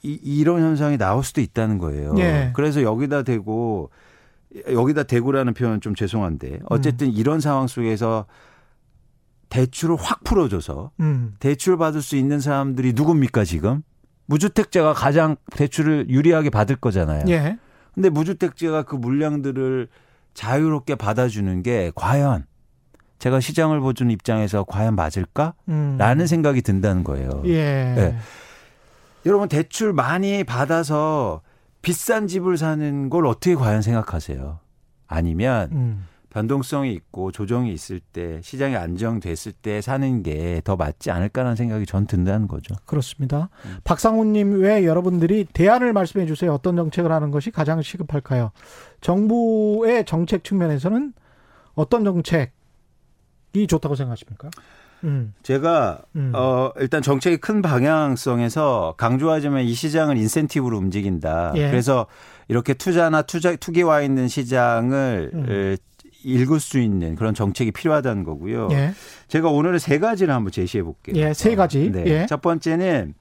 [0.03, 2.15] 이, 이런 현상이 나올 수도 있다는 거예요.
[2.17, 2.51] 예.
[2.53, 3.89] 그래서 여기다 대고
[4.71, 7.13] 여기다 대고라는 표현은 좀 죄송한데 어쨌든 음.
[7.15, 8.25] 이런 상황 속에서
[9.49, 11.35] 대출을 확 풀어줘서 음.
[11.39, 13.81] 대출 받을 수 있는 사람들이 누굽니까 지금?
[14.25, 17.23] 무주택자가 가장 대출을 유리하게 받을 거잖아요.
[17.29, 17.57] 예.
[17.93, 19.87] 근데 무주택자가 그 물량들을
[20.37, 22.45] 자유롭게 받아주는 게 과연
[23.17, 25.55] 제가 시장을 보는 입장에서 과연 맞을까?
[25.67, 25.95] 음.
[25.97, 27.41] 라는 생각이 든다는 거예요.
[27.45, 27.93] 예.
[27.95, 28.17] 네.
[29.25, 31.41] 여러분 대출 많이 받아서
[31.81, 34.59] 비싼 집을 사는 걸 어떻게 과연 생각하세요?
[35.07, 36.05] 아니면 음.
[36.37, 42.05] 변동성이 있고 조정이 있을 때 시장이 안정됐을 때 사는 게 더 맞지 않을까라는 생각이 전
[42.05, 42.75] 든다는 거죠.
[42.85, 43.49] 그렇습니다.
[43.65, 43.77] 음.
[43.83, 46.53] 박상훈님 왜 여러분들이 대안을 말씀해 주세요.
[46.53, 48.51] 어떤 정책을 하는 것이 가장 시급할까요?
[49.01, 51.13] 정부의 정책 측면에서는
[51.73, 54.49] 어떤 정책이 좋다고 생각하십니까?
[55.03, 55.33] 음.
[55.43, 56.31] 제가 음.
[56.35, 61.53] 어 일단 정책의 큰 방향성에서 강조하자면 이 시장은 인센티브로 움직인다.
[61.55, 61.69] 예.
[61.69, 62.07] 그래서
[62.47, 65.77] 이렇게 투자나 투자 투기와 있는 시장을 음.
[66.27, 68.67] 읽을 수 있는 그런 정책이 필요하다는 거고요.
[68.71, 68.93] 예.
[69.29, 71.15] 제가 오늘은 세 가지를 한번 제시해 볼게요.
[71.15, 71.89] 예, 세 가지.
[71.89, 72.03] 네.
[72.05, 72.25] 예.
[72.27, 73.13] 첫 번째는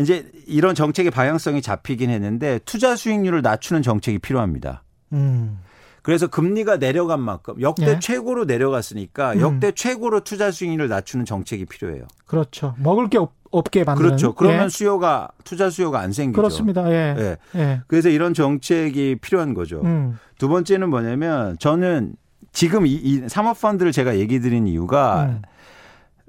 [0.00, 4.82] 이제 이런 정책의 방향성이 잡히긴 했는데 투자 수익률을 낮추는 정책이 필요합니다.
[5.12, 5.58] 음.
[6.02, 7.98] 그래서 금리가 내려간 만큼 역대 예.
[7.98, 9.40] 최고로 내려갔으니까 음.
[9.40, 12.04] 역대 최고로 투자 수익률을 낮추는 정책이 필요해요.
[12.26, 12.74] 그렇죠.
[12.78, 14.08] 먹을 게 없, 없게 만드는.
[14.08, 14.34] 그렇죠.
[14.34, 14.68] 그러면 예.
[14.70, 16.40] 수요가 투자 수요가 안 생기죠.
[16.40, 16.90] 그렇습니다.
[16.90, 17.14] 예.
[17.18, 17.36] 예.
[17.56, 17.80] 예.
[17.88, 19.82] 그래서 이런 정책이 필요한 거죠.
[19.84, 20.18] 음.
[20.38, 22.14] 두 번째는 뭐냐면 저는
[22.52, 25.42] 지금 이, 이 사모펀드를 제가 얘기 드린 이유가 음.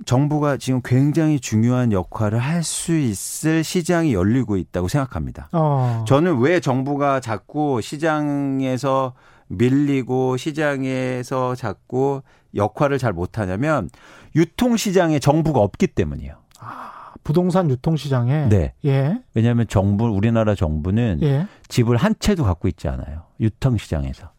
[0.06, 5.50] 정부가 지금 굉장히 중요한 역할을 할 수 있을 시장이 열리고 있다고 생각합니다.
[5.52, 6.06] 어.
[6.08, 9.14] 저는 왜 정부가 자꾸 시장에서
[9.48, 12.22] 밀리고 시장에서 자꾸
[12.56, 13.90] 역할을 잘 못하냐면
[14.36, 16.36] 유통시장에 정부가 없기 때문이에요.
[16.60, 18.50] 아, 부동산 유통시장에?
[18.50, 18.74] 네.
[18.86, 19.20] 예.
[19.34, 21.48] 왜냐하면 정부, 우리나라 정부는 예.
[21.68, 23.24] 집을 한 채도 갖고 있지 않아요.
[23.40, 24.32] 유통시장에서.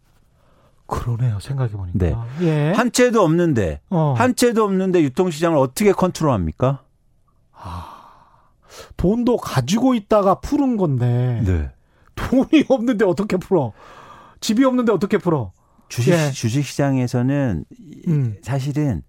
[0.91, 1.39] 그러네요.
[1.41, 1.99] 생각해 보니까.
[1.99, 2.15] 네.
[2.43, 2.73] 예.
[2.73, 4.15] 한 채도 없는데 어.
[4.17, 6.83] 한 채도 없는데 유통시장을 어떻게 컨트롤합니까?
[7.53, 7.97] 아,
[8.97, 11.43] 돈도 가지고 있다가 푸른 건데.
[11.45, 11.71] 네.
[12.17, 13.73] 돈이 없는데 어떻게 풀어?
[14.41, 15.53] 집이 없는데 어떻게 풀어?
[15.89, 16.31] 주식 예.
[16.31, 17.65] 주식 시장에서는
[18.09, 18.37] 음.
[18.43, 19.03] 사실은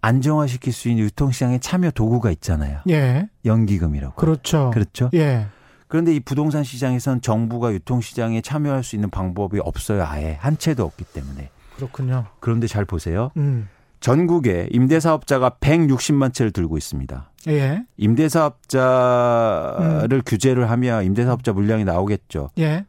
[0.00, 2.80] 안정화시킬 수 있는 유통시장에 참여 도구가 있잖아요.
[2.90, 3.28] 예.
[3.44, 4.16] 연기금이라고.
[4.16, 4.70] 그렇죠.
[4.72, 5.10] 그렇죠.
[5.14, 5.46] 예.
[5.92, 10.06] 그런데 이 부동산 시장에선 정부가 유통시장에 참여할 수 있는 방법이 없어요.
[10.06, 11.50] 아예 한 채도 없기 때문에.
[11.76, 12.24] 그렇군요.
[12.40, 13.30] 그런데 잘 보세요.
[13.36, 13.68] 음.
[14.00, 17.30] 전국에 임대사업자가 160만 채를 들고 있습니다.
[17.48, 17.84] 예.
[17.98, 18.78] 임대사업자를
[20.10, 20.22] 음.
[20.24, 22.48] 규제를 하면 임대사업자 물량이 나오겠죠.
[22.58, 22.86] 예.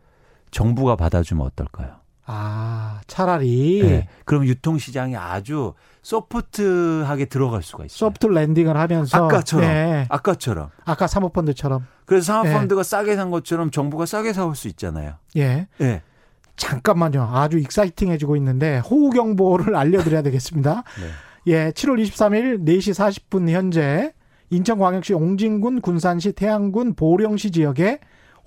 [0.52, 1.98] 정부가 받아주면 어떨까요?
[2.26, 3.82] 아, 차라리.
[3.84, 4.08] 네.
[4.26, 7.98] 그럼 유통시장이 아주 소프트하게 들어갈 수가 있어요.
[7.98, 9.26] 소프트 랜딩을 하면서.
[9.26, 9.68] 아까처럼.
[9.68, 10.06] 네.
[10.10, 10.70] 아까처럼.
[10.86, 11.86] 아까 사모펀드처럼.
[12.06, 12.90] 그래서 사모펀드가 네.
[12.90, 15.16] 싸게 산 것처럼 정부가 싸게 사올 수 있잖아요.
[15.38, 15.68] 예.
[15.82, 16.02] 예.
[16.56, 17.24] 잠깐만요.
[17.34, 20.84] 아주 익사이팅해지고 있는데 호우경보를 알려드려야 되겠습니다.
[21.02, 21.08] 네.
[21.48, 22.94] 예, 7월 23일 4시
[23.30, 24.14] 40분 현재
[24.50, 28.00] 인천광역시 옹진군, 군산시, 태안군, 보령시 지역에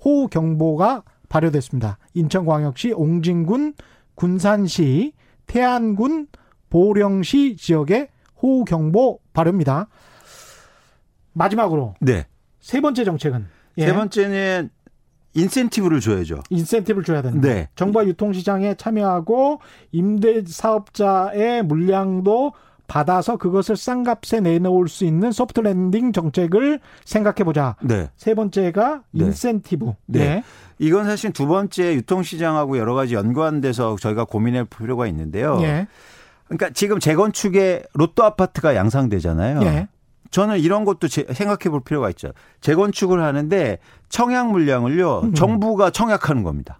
[0.03, 1.97] 호우경보가 발효됐습니다.
[2.13, 3.73] 인천광역시 옹진군,
[4.15, 5.13] 군산시,
[5.45, 6.27] 태안군,
[6.69, 8.09] 보령시 지역에
[8.41, 9.87] 호우경보 발효입니다.
[11.33, 12.25] 마지막으로 네.
[12.59, 13.47] 세 번째 정책은
[13.77, 13.85] 예.
[13.85, 14.69] 세 번째는
[15.33, 16.41] 인센티브를 줘야죠.
[16.49, 17.47] 인센티브를 줘야 된다.
[17.47, 17.69] 네.
[17.75, 19.59] 정부가 유통시장에 참여하고
[19.91, 22.53] 임대 사업자의 물량도
[22.87, 27.75] 받아서 그것을 싼 값에 내놓을 수 있는 soft landing 정책을 생각해 보자.
[27.81, 28.09] 네.
[28.15, 29.25] 세 번째가 네.
[29.25, 29.93] 인센티브.
[30.05, 30.19] 네.
[30.19, 30.43] 네.
[30.79, 35.59] 이건 사실 두 번째 유통시장하고 여러 가지 연관돼서 저희가 고민할 필요가 있는데요.
[35.59, 35.87] 네.
[36.45, 39.59] 그러니까 지금 재건축에 로또 아파트가 양산되잖아요.
[39.59, 39.87] 네.
[40.31, 42.31] 저는 이런 것도 생각해 볼 필요가 있죠.
[42.61, 43.79] 재건축을 하는데
[44.09, 45.33] 청약 물량을요, 음.
[45.33, 46.79] 정부가 청약하는 겁니다.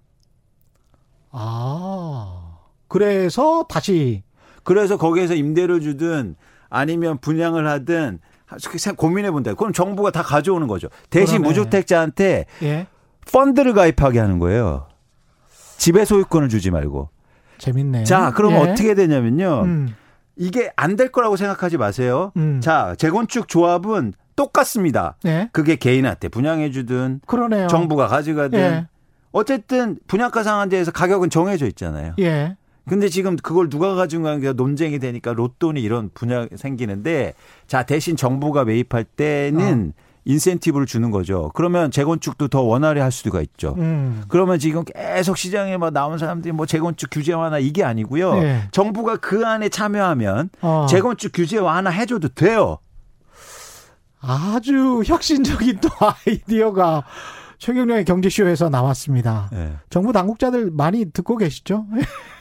[1.32, 2.44] 아.
[2.88, 4.24] 그래서 다시
[4.68, 6.36] 그래서 거기에서 임대를 주든
[6.70, 8.20] 아니면 분양을 하든
[8.98, 9.54] 고민해 본다.
[9.54, 10.90] 그럼 정부가 다 가져오는 거죠.
[11.10, 11.48] 대신 그러네.
[11.48, 12.88] 무주택자한테 예?
[13.32, 14.88] 펀드를 가입하게 하는 거예요.
[15.78, 17.08] 집의 소유권을 주지 말고.
[17.60, 18.04] 재밌네.
[18.04, 18.58] 자, 그럼 예?
[18.58, 19.62] 어떻게 되냐면요.
[19.64, 19.96] 음.
[20.36, 22.34] 이게 안 될 거라고 생각하지 마세요.
[22.36, 22.60] 음.
[22.62, 25.16] 자, 재건축 조합은 똑같습니다.
[25.26, 25.48] 예?
[25.54, 27.68] 그게 개인한테 분양해 주든 그러네요.
[27.68, 28.88] 정부가 가져가든 예.
[29.32, 32.16] 어쨌든 분양가 상한제에서 가격은 정해져 있잖아요.
[32.20, 32.58] 예.
[32.88, 37.34] 근데 지금 그걸 누가 가지고 가는 논쟁이 되니까 로또니 이런 분야 생기는데
[37.68, 40.08] 자 대신 정부가 매입할 때는 어.
[40.28, 41.52] 인센티브를 주는 거죠.
[41.54, 43.76] 그러면 재건축도 더 원활히 할 수가 있죠.
[43.78, 44.24] 음.
[44.28, 48.36] 그러면 지금 계속 시장에 막 나온 사람들이 뭐 재건축 규제 완화 이게 아니고요.
[48.36, 48.68] 네.
[48.72, 50.86] 정부가 그 안에 참여하면 어.
[50.90, 52.78] 재건축 규제 완화 해줘도 돼요.
[54.20, 55.90] 아주 혁신적인 또
[56.28, 57.04] 아이디어가
[57.58, 59.50] 최경련의 경제쇼에서 나왔습니다.
[59.52, 59.74] 네.
[59.90, 61.86] 정부 당국자들 많이 듣고 계시죠?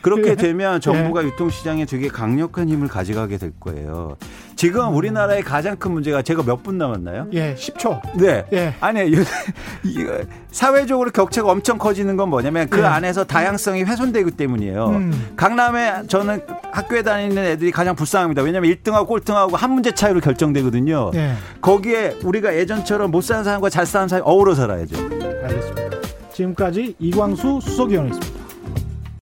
[0.07, 1.27] 그렇게 되면 정부가 네.
[1.29, 4.17] 유통시장에 되게 강력한 힘을 가져가게 될 거예요.
[4.55, 7.27] 지금 우리나라의 가장 큰 문제가 제가 몇 분 남았나요?
[7.33, 8.01] 예, 10초.
[8.17, 8.45] 네.
[8.53, 8.75] 예.
[8.81, 9.11] 아니,
[10.53, 12.85] 사회적으로 격차가 엄청 커지는 건 뭐냐면 그 예.
[12.85, 14.87] 안에서 다양성이 훼손되기 때문이에요.
[14.87, 15.33] 음.
[15.37, 16.41] 강남에 저는
[16.73, 18.43] 학교에 다니는 애들이 가장 불쌍합니다.
[18.43, 21.11] 왜냐하면 1등하고 꼴등하고 한 문제 차이로 결정되거든요.
[21.15, 21.35] 예.
[21.61, 24.97] 거기에 우리가 예전처럼 못 사는 사람과 잘 사는 사람이 어우러 살아야죠.
[25.45, 25.87] 알겠습니다.
[26.33, 28.36] 지금까지 이광수 수석위원이었습니다.